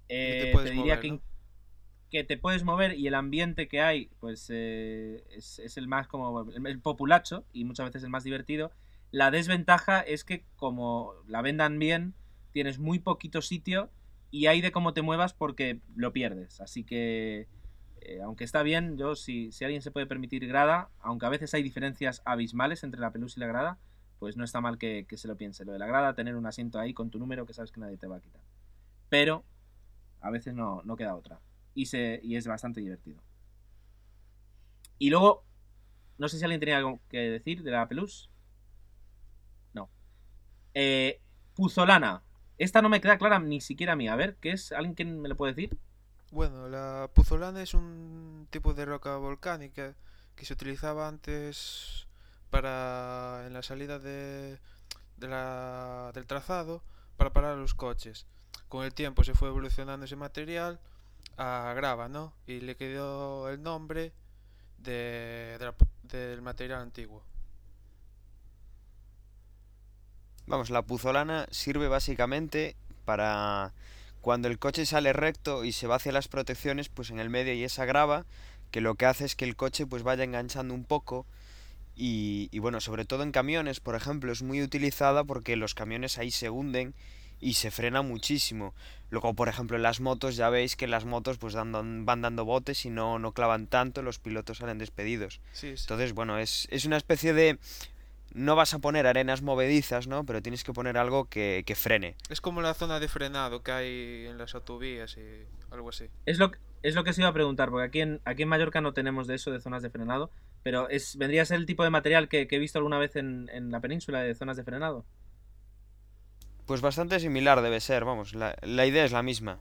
[0.07, 1.21] te Eh, te, puedes diría mover, que, ¿no?
[2.11, 6.07] que te puedes mover y el ambiente que hay, pues eh, es, es el más
[6.07, 8.71] como el, el populacho y muchas veces el más divertido.
[9.11, 12.15] La desventaja es que como la vendan bien,
[12.53, 13.89] tienes muy poquito sitio
[14.34, 16.59] y hay de cómo te muevas porque lo pierdes.
[16.59, 17.47] Así que,
[18.01, 21.53] eh, aunque está bien, yo si, si alguien se puede permitir grada, aunque a veces
[21.53, 23.77] hay diferencias abismales entre la pelús y la grada,
[24.17, 25.65] pues no está mal que, que se lo piense.
[25.65, 27.97] Lo de la grada, tener un asiento ahí con tu número que sabes que nadie
[27.97, 28.41] te va a quitar.
[29.09, 29.45] Pero
[30.19, 31.39] a veces no, no queda otra.
[31.75, 33.21] Y, se, y es bastante divertido.
[34.97, 35.45] Y luego,
[36.17, 38.31] no sé si alguien tenía algo que decir de la pelús.
[39.75, 39.91] No.
[40.73, 41.21] Eh,
[41.53, 42.23] Puzolana.
[42.64, 44.07] Esta no me queda clara ni siquiera a mí.
[44.07, 44.72] A ver, ¿qué es?
[44.72, 45.78] ¿Alguien que me lo puede decir?
[46.32, 49.95] Bueno, la puzolana es un tipo de roca volcánica
[50.38, 52.07] que se utilizaba antes
[52.49, 54.59] para en la salida del
[56.26, 56.82] trazado
[57.18, 58.28] para parar los coches.
[58.70, 60.80] Con el tiempo se fue evolucionando ese material
[61.36, 62.32] a grava, ¿no?
[62.47, 64.14] Y le quedó el nombre
[64.78, 67.26] de, la del material antiguo.
[70.45, 72.75] Vamos, la puzolana sirve básicamente
[73.05, 73.73] para
[74.21, 77.51] cuando el coche sale recto y se va hacia las protecciones, pues en el medio
[77.51, 78.25] hay esa grava
[78.71, 81.25] que lo que hace es que el coche pues vaya enganchando un poco
[81.95, 86.17] y, y bueno, sobre todo en camiones, por ejemplo, es muy utilizada porque los camiones
[86.17, 86.95] ahí se hunden
[87.39, 88.73] y se frena muchísimo.
[89.09, 92.45] Luego, por ejemplo, en las motos ya veis que las motos pues dando, van dando
[92.45, 95.39] botes y no, no clavan tanto, los pilotos salen despedidos.
[95.51, 95.83] Sí, sí.
[95.83, 97.59] Entonces, bueno, es, es una especie de...
[98.34, 100.25] No vas a poner arenas movedizas, ¿no?
[100.25, 102.15] Pero tienes que poner algo que, que frene.
[102.29, 106.05] Es como la zona de frenado que hay en las autovías y algo así.
[106.25, 108.49] Es lo, que- es lo que se iba a preguntar, porque aquí en, aquí en
[108.49, 110.31] Mallorca no tenemos de eso, de zonas de frenado,
[110.63, 113.15] pero es, vendría a ser el tipo de material que, que he visto alguna vez
[113.15, 115.05] en, en la península de zonas de frenado.
[116.65, 119.59] Pues bastante similar debe ser, vamos, la, la idea es la misma.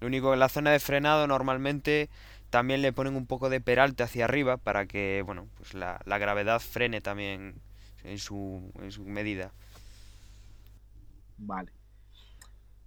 [0.00, 2.08] Lo único que en la zona de frenado normalmente
[2.50, 6.18] también le ponen un poco de peralte hacia arriba para que, bueno, pues la, la
[6.18, 7.56] gravedad frene también
[8.06, 9.52] en su, en su medida.
[11.38, 11.72] Vale.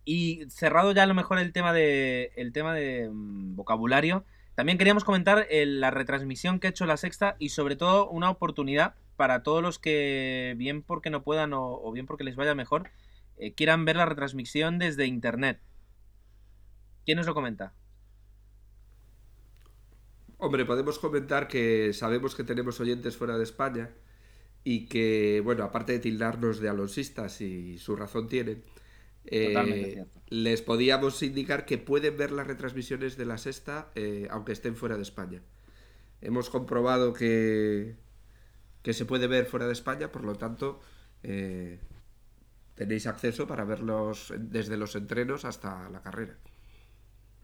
[0.06, 4.78] Y cerrado ya a lo mejor el tema de, el tema de mm, vocabulario, también
[4.78, 8.96] queríamos comentar el- la retransmisión que ha hecho la sexta y sobre todo una oportunidad
[9.18, 12.90] para todos los que, bien porque no puedan o, o bien porque les vaya mejor,
[13.38, 15.60] eh, quieran ver la retransmisión desde internet.
[17.06, 17.74] ¿Quién nos lo comenta?
[20.38, 23.90] Hombre, podemos comentar que sabemos que tenemos oyentes fuera de España
[24.64, 28.64] y que, bueno, aparte de tildarnos de alonsistas y su razón tienen,
[29.26, 34.76] eh, les podíamos indicar que pueden ver las retransmisiones de la sexta eh, aunque estén
[34.76, 35.42] fuera de España.
[36.22, 37.96] Hemos comprobado que,
[38.82, 40.82] que se puede ver fuera de España, por lo tanto,
[41.24, 41.80] eh,
[42.76, 46.38] tenéis acceso para verlos desde los entrenos hasta la carrera.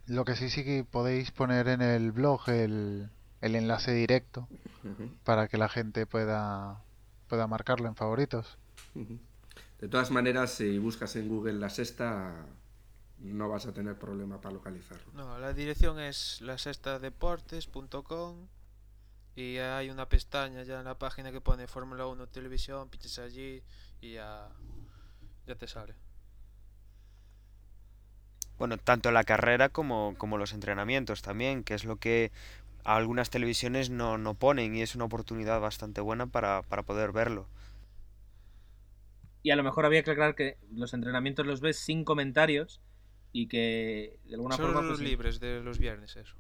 [0.08, 3.10] Lo que sí sí que podéis poner en el blog el,
[3.42, 4.48] el enlace directo
[5.24, 6.84] para que la gente pueda
[7.28, 8.58] pueda marcarlo en favoritos.
[8.94, 12.46] De todas maneras, si buscas en Google la sexta,
[13.20, 15.12] no vas a tener problema para localizarlo.
[15.14, 18.48] No, la dirección es lasextadeportes.com
[19.36, 23.62] y hay una pestaña ya en la página que pone Fórmula 1 Televisión, pinches allí
[24.00, 24.50] y ya,
[25.46, 25.96] ya te sale.
[28.58, 32.32] Bueno, tanto la carrera como, como los entrenamientos también, que es lo que
[32.86, 37.48] algunas televisiones no, no ponen y es una oportunidad bastante buena para, para poder verlo.
[39.44, 42.82] Y a lo mejor había que aclarar que los entrenamientos los ves sin comentarios
[43.32, 44.82] y que de alguna Solo forma...
[44.88, 46.36] los pues, libres de los viernes, eso.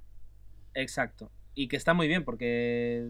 [0.73, 1.31] Exacto.
[1.55, 3.09] Y que está muy bien porque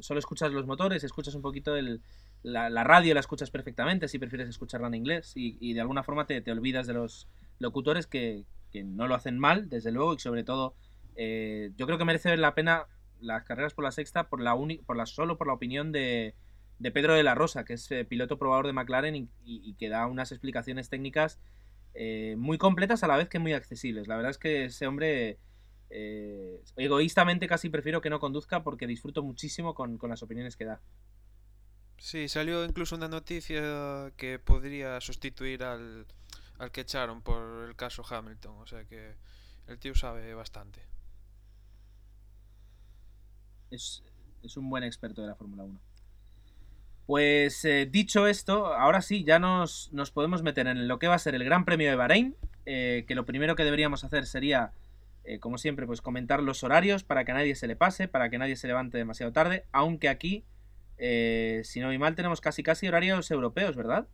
[0.00, 2.02] solo escuchas los motores, escuchas un poquito el,
[2.42, 6.02] la, la radio, la escuchas perfectamente si prefieres escucharla en inglés y, y de alguna
[6.02, 7.28] forma te, te olvidas de los
[7.58, 10.74] locutores que, que no lo hacen mal, desde luego, y sobre todo
[11.16, 12.86] eh, yo creo que merece la pena
[13.20, 16.34] las carreras por la sexta por la uni- por la solo por la opinión de,
[16.92, 19.88] Pedro de la Rosa, que es eh, piloto probador de McLaren y, y- y que
[19.88, 21.38] da unas explicaciones técnicas
[21.94, 24.08] eh, muy completas a la vez que muy accesibles.
[24.08, 25.38] La verdad es que ese hombre
[25.90, 30.64] eh, egoístamente casi prefiero que no conduzca porque disfruto muchísimo con, con las opiniones que
[30.66, 30.80] da.
[31.98, 36.06] Sí, salió incluso una noticia que podría sustituir al,
[36.58, 39.16] al que echaron por el caso Hamilton, o sea que
[39.68, 40.80] el tío sabe bastante.
[43.70, 44.02] Es,
[44.42, 45.80] es un buen experto de la Fórmula 1.
[47.06, 51.14] Pues eh, dicho esto, ahora sí, ya nos, nos podemos meter en lo que va
[51.14, 52.34] a ser el Gran Premio de Bahrein,
[52.66, 54.72] eh, que lo primero que deberíamos hacer sería,
[55.24, 58.30] eh, como siempre, pues comentar los horarios para que a nadie se le pase, para
[58.30, 60.44] que nadie se levante demasiado tarde, aunque aquí,
[60.96, 64.06] eh, si no voy mal, tenemos casi casi horarios europeos, ¿verdad?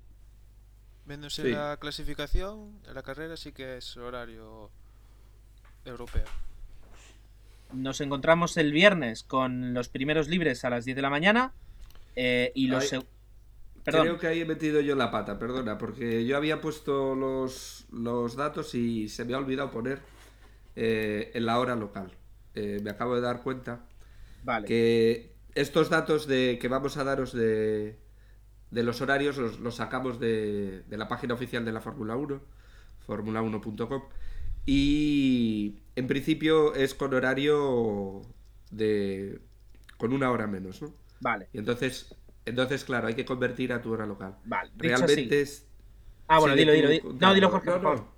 [1.06, 1.50] Menos en Sí.
[1.52, 4.70] la clasificación, en la carrera sí que es horario
[5.84, 6.24] europeo.
[7.72, 11.52] Nos encontramos el viernes con los primeros libres a las 10 de la mañana
[12.16, 12.92] eh, y los...
[12.92, 13.00] Ay,
[13.84, 14.02] Perdón.
[14.02, 18.36] Creo que ahí he metido yo la pata, perdona, porque yo había puesto los, los
[18.36, 20.00] datos y se me ha olvidado poner
[20.76, 22.12] eh, en la hora local.
[22.54, 23.80] Eh, me acabo de dar cuenta
[24.44, 24.66] Vale.
[24.66, 27.98] que estos datos de que vamos a daros de,
[28.70, 32.40] de los horarios los, los sacamos de, de la página oficial de la Fórmula 1,
[33.06, 34.02] formula1.com,
[34.72, 38.22] y en principio es con horario
[38.70, 39.40] de
[39.96, 40.94] con una hora menos, ¿no?
[41.20, 42.14] Vale, Y entonces,
[42.44, 44.36] entonces claro, hay que convertir a tu hora local.
[44.44, 44.70] vale.
[44.76, 45.66] Realmente es
[46.28, 46.88] Ah, bueno, dilo, dilo.
[47.20, 48.14] No, dilo, Jorge, No.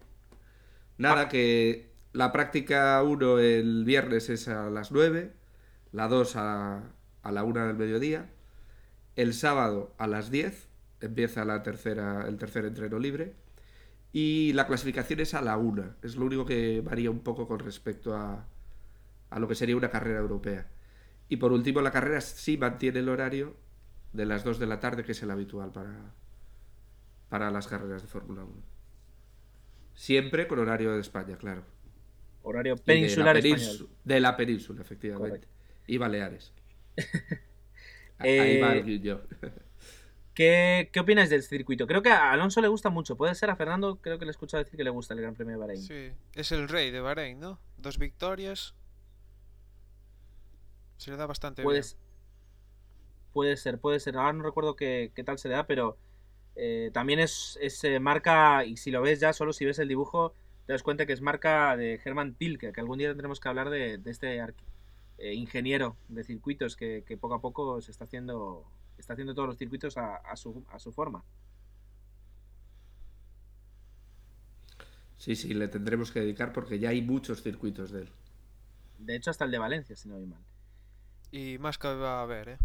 [0.98, 5.32] Nada, que la práctica 1 el viernes es a las 9,
[5.92, 6.82] la 2 a,
[7.22, 8.30] a la 1 del mediodía,
[9.16, 10.68] el sábado a las 10
[11.00, 13.34] empieza la tercera, el tercer entreno libre
[14.12, 15.96] y la clasificación es a la 1.
[16.02, 18.46] Es lo único que varía un poco con respecto a,
[19.30, 20.68] a lo que sería una carrera europea.
[21.28, 23.56] Y por último, la carrera sí mantiene el horario
[24.12, 26.14] de las 2 de la tarde, que es el habitual para,
[27.30, 28.52] para las carreras de Fórmula 1.
[29.94, 31.64] Siempre con horario de España, claro.
[32.42, 33.88] Horario Y de la peninsular español.
[34.04, 35.46] De la península, efectivamente.
[35.46, 35.48] Correcto.
[35.86, 36.52] Y Baleares.
[36.96, 37.06] Eh,
[38.40, 39.20] Ahí va el guiño.
[40.34, 41.86] ¿Qué, ¿Qué opináis del circuito?
[41.86, 43.16] Creo que a Alonso le gusta mucho.
[43.16, 45.34] Puede ser a Fernando, creo que le he escuchado decir que le gusta el Gran
[45.34, 45.82] Premio de Bahrein.
[45.82, 47.60] Sí, es el rey de Bahrein, ¿no?
[47.76, 48.74] Dos victorias.
[50.96, 51.84] Se le da bastante bien.
[53.32, 54.16] puede ser, puede ser.
[54.16, 55.98] Ahora no recuerdo qué, qué tal se le da, pero
[56.54, 59.88] eh, también es, es, eh, marca, y si lo ves ya, solo si ves el
[59.88, 60.34] dibujo,
[60.66, 63.70] te das cuenta que es marca de Hermann Tilke, que algún día tendremos que hablar
[63.70, 64.38] de, de este
[65.18, 68.66] eh, ingeniero de circuitos que, que poco a poco se está haciendo,
[68.98, 71.24] está haciendo todos los circuitos a, a su, a su forma.
[75.16, 78.08] Sí, sí, le tendremos que dedicar porque ya hay muchos circuitos de él.
[78.98, 80.42] De hecho, hasta el de Valencia, si no voy mal.
[81.32, 82.58] Y más que va a haber, ¿eh?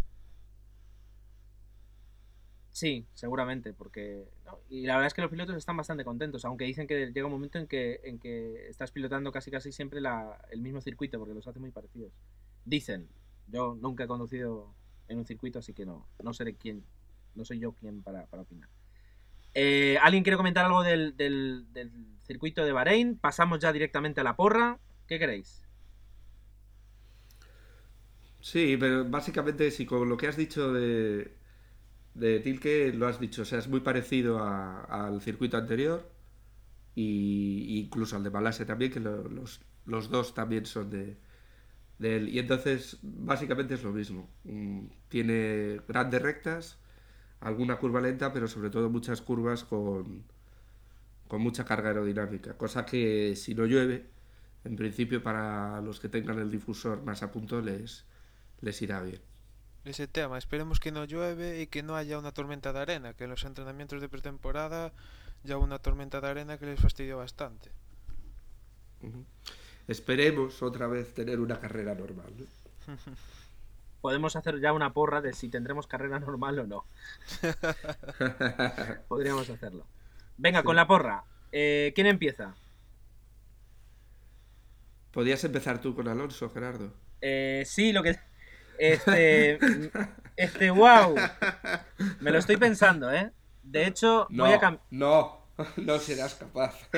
[2.70, 4.28] Sí, seguramente, porque...
[4.44, 7.26] no, y la verdad es que los pilotos están bastante contentos, aunque dicen que llega
[7.26, 11.18] un momento en que, en que estás pilotando casi casi siempre la- el mismo circuito,
[11.18, 12.12] porque los hace muy parecidos.
[12.64, 13.08] Dicen,
[13.48, 14.74] yo nunca he conducido
[15.08, 16.84] en un circuito, así que no, no seré quién,
[17.34, 18.68] no soy yo quien para, opinar.
[19.54, 21.66] Eh, ¿Alguien quiere comentar algo del, del,
[22.22, 23.18] circuito de Bahrein?
[23.18, 24.78] Pasamos ya directamente a la porra.
[25.06, 25.64] ¿Qué queréis?
[28.40, 31.32] Sí, pero básicamente si con lo que has dicho de,
[32.14, 36.10] de Tilke lo has dicho, o sea, es muy parecido a- al circuito anterior
[36.94, 41.18] y incluso al de Malasia también, que lo- los, los dos también son de,
[42.00, 44.28] Y entonces básicamente es lo mismo.
[44.44, 46.78] Mm, Tiene grandes rectas,
[47.40, 50.24] alguna curva lenta, pero sobre todo muchas curvas con,
[51.28, 54.06] con mucha carga aerodinámica, cosa que si no llueve,
[54.64, 58.06] en principio para los que tengan el difusor más a punto les,
[58.60, 59.20] les irá bien.
[59.92, 63.24] Ese tema, esperemos que no llueve y que no haya una tormenta de arena, que
[63.24, 64.92] en los entrenamientos de pretemporada
[65.42, 67.72] ya una tormenta de arena que les fastidió bastante.
[69.02, 69.24] Ujú.
[69.88, 72.32] Esperemos otra vez tener una carrera normal.
[72.38, 72.94] ¿no?
[74.00, 76.84] Podemos hacer ya una porra de si tendremos carrera normal o no.
[79.08, 79.86] Podríamos hacerlo.
[80.36, 81.24] Venga, con la porra.
[81.50, 82.54] Eh, ¿Quién empieza?
[85.12, 86.92] Podías empezar tú con Alonso, Gerardo.
[87.20, 88.16] Eh, sí, lo que.
[88.78, 89.58] Este.
[90.36, 91.16] Este, wow.
[92.20, 93.32] Me lo estoy pensando, ¿eh?
[93.64, 94.84] De hecho, No, voy a cambiar.
[94.90, 95.40] no,
[95.76, 96.88] no serás capaz.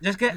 [0.00, 0.32] Yo es que.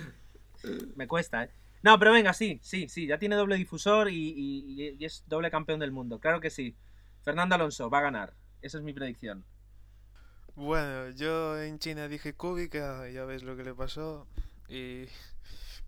[0.95, 1.49] Me cuesta, ¿eh?
[1.84, 3.07] No, pero venga, sí, sí, sí.
[3.07, 6.19] Ya tiene doble difusor y, y- y es doble campeón del mundo.
[6.19, 6.77] Claro que sí.
[7.23, 8.36] Fernando Alonso va a ganar.
[8.61, 9.45] Esa es mi predicción.
[10.55, 14.27] Bueno, yo en China dije Kubica, ya ves lo que le pasó.
[14.67, 15.05] Y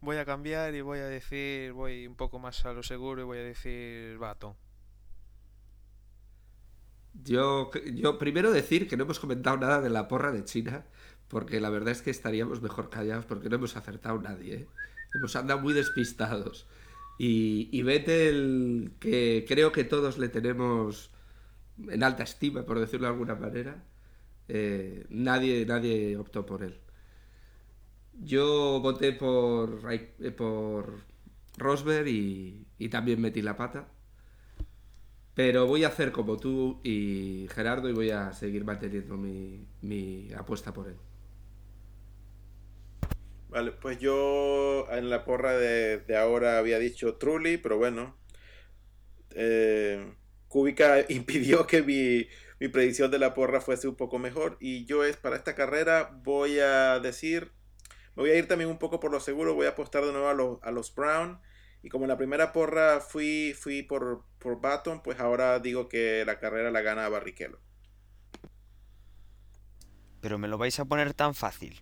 [0.02, 3.26] voy a cambiar y voy a decir, voy un poco más a lo seguro y
[3.26, 4.56] voy a decir Baton.
[7.24, 10.86] Yo, yo primero decir que no hemos comentado nada de la porra de China,
[11.28, 14.56] porque la verdad es que estaríamos mejor callados porque no hemos acertado nadie.
[14.56, 14.68] ¿eh?
[15.16, 16.68] Hemos andado muy despistados.
[17.18, 21.11] Y, y Vettel, que creo que todos le tenemos
[21.89, 23.84] en alta estima, por decirlo de alguna manera,
[24.47, 26.80] eh, nadie, nadie optó por él.
[28.13, 31.03] Yo voté por, eh, por
[31.57, 33.88] Rosberg y, y también metí la pata.
[35.34, 40.32] Pero voy a hacer como tú y Gerardo y voy a seguir manteniendo mi, mi
[40.34, 40.95] apuesta por él.
[43.56, 48.16] Vale, pues yo en la porra de, de ahora había dicho Trulli, pero bueno.
[49.32, 50.16] Eh,
[50.47, 52.28] Kubica impidió que mi,
[52.60, 54.58] mi predicción de la porra fuese un poco mejor.
[54.60, 57.51] Y yo es para esta carrera voy a decir.
[58.16, 59.56] Me voy a ir también un poco por lo seguro.
[59.56, 61.41] Voy a apostar de nuevo a los, a los Brown.
[61.84, 66.26] Y como en la primera porra fui, fui por, por Baton, pues ahora digo que
[66.26, 67.60] la carrera la gana Barrichello.
[70.22, 71.82] Pero me lo vais a poner tan fácil.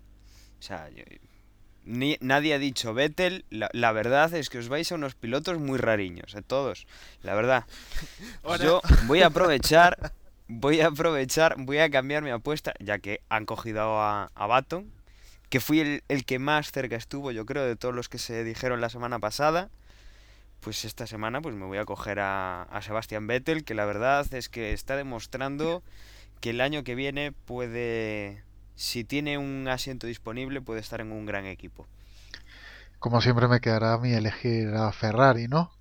[0.60, 1.04] O sea, yo-
[1.86, 3.46] ni- nadie ha dicho Vettel.
[3.50, 6.88] La, la verdad es que os vais a unos pilotos muy rariños, eh, todos.
[7.22, 7.66] La verdad.
[8.64, 10.14] Yo voy a aprovechar,
[10.48, 14.92] voy a aprovechar, voy a cambiar mi apuesta, ya que han cogido a, a Baton,
[15.50, 18.44] que fui el, el que más cerca estuvo, yo creo, de todos los que se
[18.44, 19.70] dijeron la semana pasada.
[20.62, 24.26] Pues esta semana pues me voy a coger a, a Sebastián Vettel, que la verdad
[24.34, 25.84] es que está demostrando
[26.40, 28.42] que el año que viene puede,
[28.76, 31.88] si tiene un asiento disponible, puede estar en un gran equipo.
[33.00, 35.72] Como siempre me quedará a mí elegir a Ferrari, ¿no?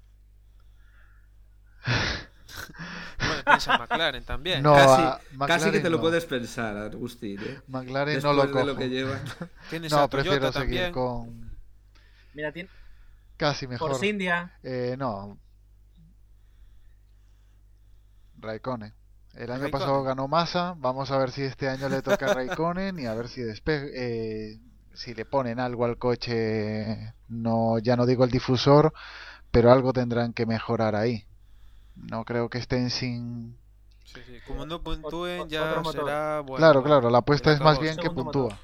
[3.25, 4.63] Bueno, piensa McLaren también.
[4.63, 6.01] No, casi, a casi McLaren que te lo no.
[6.01, 7.41] puedes pensar, Agustín.
[7.43, 7.61] ¿eh?
[7.69, 8.65] McLaren Después no lo de cojo.
[8.65, 9.23] lo que llevan.
[9.71, 10.93] Tienes No, a prefiero Toyota seguir también.
[10.93, 11.59] con
[12.35, 12.71] Mira, tiene.
[13.37, 13.91] casi mejor.
[13.91, 14.59] Force India.
[14.63, 15.39] Eh, no.
[18.41, 18.93] Raikkonen.
[19.35, 19.71] El año Raikkonen.
[19.71, 20.75] pasado ganó Massa.
[20.79, 23.91] Vamos a ver si este año le toca a Raikkonen y a ver si despe
[23.95, 24.59] eh,
[24.95, 27.15] si le ponen algo al coche.
[27.29, 28.93] No, ya no digo el difusor,
[29.51, 31.27] pero algo tendrán que mejorar ahí.
[31.97, 33.57] No creo que estén sin
[34.05, 34.41] Sí, sí.
[34.47, 36.59] Como no puntúen, ya será bueno.
[36.59, 38.59] claro, claro, la apuesta es más bien que puntúa.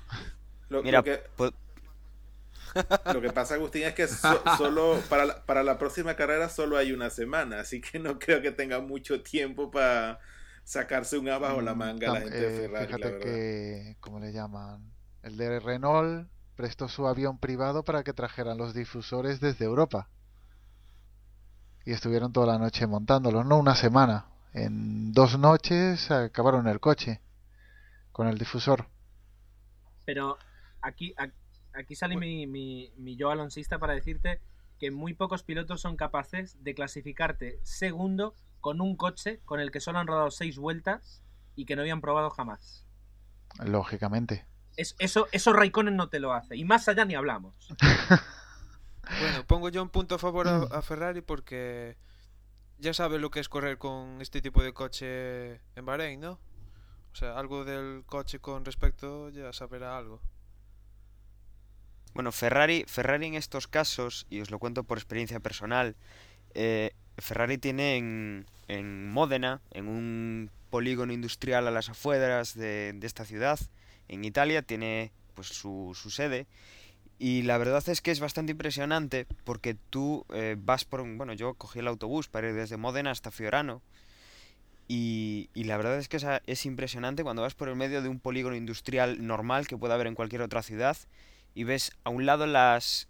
[0.69, 1.51] Lo, Mira, lo que, po-
[3.13, 6.77] lo que pasa, Agustín, es que so- solo para la, para la próxima carrera solo
[6.77, 10.19] hay una semana, así que no creo que tenga mucho tiempo para
[10.75, 13.19] sacarse un as bajo la Mm, manga la gente de eh, la fíjate verdad.
[13.19, 14.93] que, ¿cómo le llaman?
[15.23, 20.09] El de Renault prestó su avión privado para que trajeran los difusores desde Europa.
[21.85, 24.27] Y estuvieron toda la noche montándolos, no una semana.
[24.53, 27.21] En dos noches acabaron el coche
[28.13, 28.87] con el difusor.
[30.05, 30.39] Pero
[30.81, 31.33] aquí, a-
[31.79, 34.41] aquí sale mi, mi, mi yo alonsista para decirte
[34.79, 39.81] que muy pocos pilotos son capaces de clasificarte segundo con un coche con el que
[39.81, 41.23] solo han rodado seis vueltas
[41.55, 42.87] y que no habían probado jamás.
[43.65, 44.47] Lógicamente.
[44.77, 46.57] Es, eso, eso Raikkonen no te lo hace.
[46.57, 47.55] Y más allá ni hablamos.
[49.21, 51.97] Bueno, pongo yo un punto a favor a, a Ferrari porque
[52.79, 56.33] ya sabe lo que es correr con este tipo de coche en Bahrein, ¿no?
[57.13, 60.21] O sea, algo del coche con respecto ya saberá algo.
[62.15, 65.97] Bueno, Ferrari, Ferrari en estos casos, y os lo cuento por experiencia personal,
[66.55, 73.25] eh, Ferrari tiene en, en Módena, en un polígono industrial a las afueras de, esta
[73.25, 73.59] ciudad,
[74.09, 76.47] en Italia, tiene pues su, sede.
[77.19, 81.19] Y la verdad es que es bastante impresionante porque tú eh, vas por un...
[81.19, 83.83] Bueno, yo cogí el autobús para ir desde Módena hasta Fiorano.
[84.87, 88.21] Y, la verdad es que es, es impresionante cuando vas por el medio de un
[88.21, 90.97] polígono industrial normal que pueda haber en cualquier otra ciudad
[91.55, 93.07] y ves a un lado las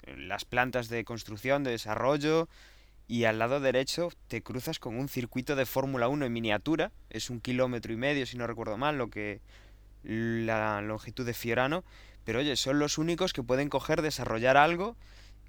[0.49, 2.49] plantas de construcción, de desarrollo,
[3.09, 7.31] y al lado derecho te cruzas con un circuito de Fórmula 1 en miniatura, es
[7.31, 9.41] un kilómetro y medio, si no recuerdo mal, lo que
[10.05, 11.85] la longitud de Fiorano,
[12.25, 14.95] pero oye, son los únicos que pueden coger, desarrollar algo,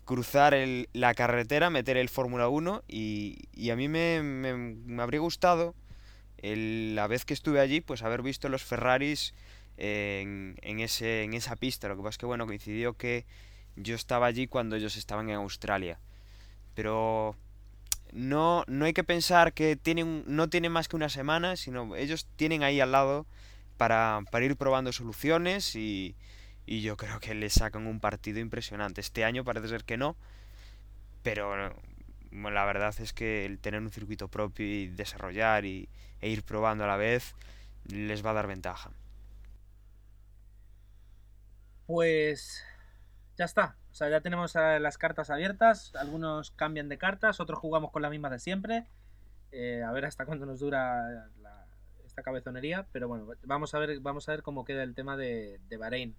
[0.06, 0.56] cruzar
[0.94, 5.76] la carretera, meter el Fórmula 1, y, y a mí me, me, habría gustado,
[6.42, 9.34] la vez que estuve allí, pues haber visto los Ferraris
[9.76, 11.90] en, en, ese, en esa pista.
[11.90, 13.26] Lo que pasa es que, bueno, coincidió que
[13.76, 16.00] yo estaba allí cuando ellos estaban en Australia.
[16.74, 17.36] Pero
[18.14, 22.28] no, no hay que pensar que tienen, no tienen más que una semana, sino ellos
[22.36, 23.26] tienen ahí al lado
[23.78, 26.16] para, para ir probando soluciones y,
[26.66, 29.02] y yo creo que le sacan un partido impresionante.
[29.02, 30.16] Este año parece ser que no,
[31.24, 31.56] pero
[32.32, 35.90] la verdad es que el tener un circuito propio y desarrollar y,
[36.22, 37.36] e ir probando a la vez
[37.86, 38.92] les va a dar ventaja.
[41.86, 42.64] Pues
[43.38, 43.76] ya está.
[43.92, 45.96] O sea, ya tenemos eh, las cartas abiertas.
[45.96, 48.86] Algunos cambian de cartas, otros jugamos con la misma de siempre.
[49.52, 51.66] Eh, a ver hasta cuándo nos dura la-
[52.06, 52.88] esta cabezonería.
[52.92, 56.16] Pero bueno, vamos a ver, vamos a ver cómo queda el tema de, de Bahrein.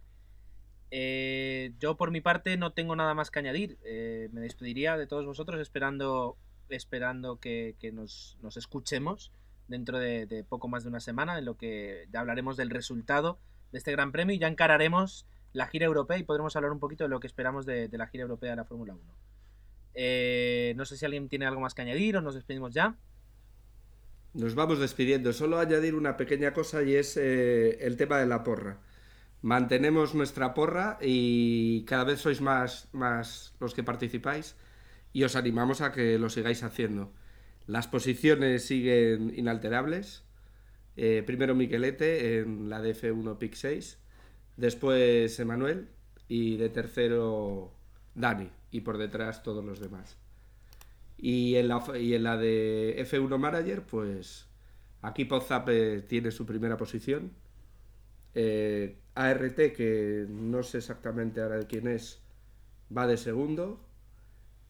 [0.91, 3.79] Eh, yo por mi parte no tengo nada más que añadir.
[3.85, 6.37] Eh, me despediría de todos vosotros esperando,
[6.69, 9.33] esperando que, nos escuchemos
[9.69, 13.39] dentro de, de poco más de una semana, en lo que ya hablaremos del resultado
[13.71, 17.05] de este Gran Premio y ya encararemos la gira europea y podremos hablar un poquito
[17.05, 19.03] de lo que esperamos de, la gira europea de la Fórmula 1.
[19.95, 22.97] Eh, no sé si alguien tiene algo más que añadir o nos despedimos ya.
[24.33, 25.33] Nos vamos despidiendo.
[25.33, 28.79] Solo añadir una pequeña cosa y es eh, el tema de la porra.
[29.43, 34.55] Mantenemos nuestra porra y cada vez sois más, más los que participáis
[35.13, 37.13] y os animamos a que lo sigáis haciendo.
[37.67, 40.25] Las posiciones siguen inalterables.
[40.97, 44.00] Eh, primero Miquelete en la DF1 Pick 6,
[44.61, 45.89] después Emanuel
[46.29, 47.73] y de tercero
[48.15, 50.17] Dani y por detrás todos los demás.
[51.19, 54.47] Y en la, y en la de F1 Manager, pues
[55.03, 57.33] aquí Pozape tiene su primera posición.
[58.35, 62.21] Eh, ART, que no sé exactamente ahora de quién es,
[62.97, 63.81] va de segundo.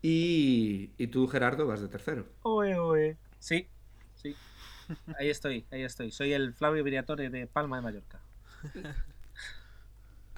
[0.02, 2.26] Y, y tú, Gerardo, vas de tercero.
[2.42, 3.16] Oe, oe.
[3.38, 3.68] Sí,
[4.14, 4.34] sí.
[5.18, 6.10] Ahí estoy, ahí estoy.
[6.10, 8.20] Soy el Flavio Viriatore de Palma de Mallorca.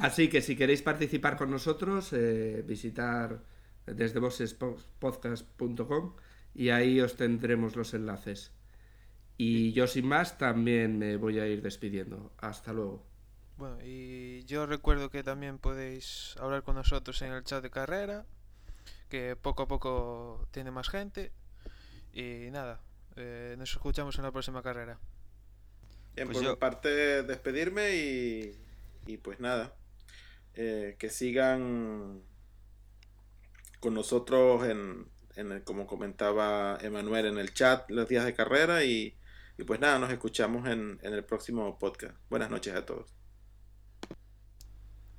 [0.03, 3.41] Así que si queréis participar con nosotros, eh, visitar
[3.87, 6.15] desde podcast.com
[6.55, 8.53] y ahí os tendremos los enlaces.
[9.39, 12.33] Y yo sin más también me voy a ir despidiendo.
[12.39, 13.05] Hasta luego.
[13.59, 18.27] Bueno, y yo recuerdo que también podéis hablar con nosotros en el chat de carrera,
[19.09, 21.31] que poco a poco tiene más gente.
[22.13, 22.81] Y nada,
[23.17, 24.99] eh, nos escuchamos en la próxima carrera.
[26.17, 28.57] Bien, Pues por yo- mi parte, despedirme y,
[29.07, 29.75] y pues nada,
[30.55, 32.23] eh, que sigan
[33.81, 38.85] con nosotros en, en el- como comentaba Emanuel en el chat, los días de carrera
[38.85, 39.17] y,
[39.59, 42.17] y pues nada, nos escuchamos en, en el próximo podcast.
[42.31, 43.13] Buenas noches a todos.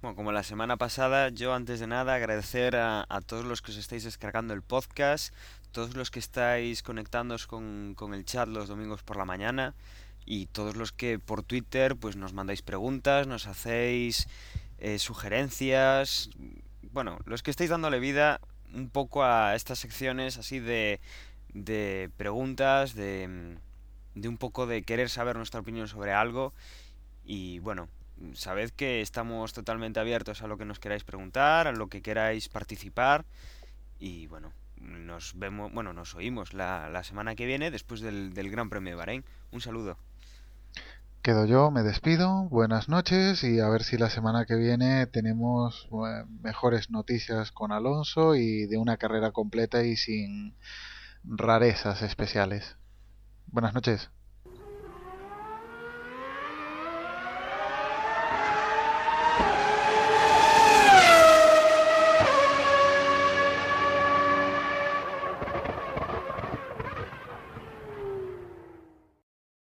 [0.01, 3.71] Bueno, como la semana pasada, yo antes de nada agradecer a, a todos los que
[3.71, 5.33] os estáis descargando el podcast,
[5.71, 9.75] todos los que estáis conectándoos con, con el chat los domingos por la mañana.
[10.25, 14.27] y todos los que por Twitter pues nos mandáis preguntas, nos hacéis
[14.83, 16.29] eh, sugerencias,
[16.91, 18.41] bueno, los que estáis dándole vida
[18.73, 20.99] un poco a estas secciones así de,
[21.53, 23.57] de preguntas, de,
[24.13, 26.53] de un poco de querer saber nuestra opinión sobre algo
[27.23, 27.87] y bueno,
[28.33, 32.49] sabed que estamos totalmente abiertos a lo que nos queráis preguntar, a lo que queráis
[32.49, 33.23] participar
[33.99, 38.51] y bueno, nos vemos, bueno, nos oímos la, la semana que viene después del, del
[38.51, 39.23] Gran Premio de Bahrein.
[39.51, 39.97] Un saludo.
[41.23, 45.87] Quedo yo, me despido, buenas noches y a ver si la semana que viene tenemos
[45.89, 50.57] eh, mejores noticias con Alonso y de una carrera completa y sin
[51.23, 52.75] rarezas especiales.
[53.47, 54.11] Buenas noches.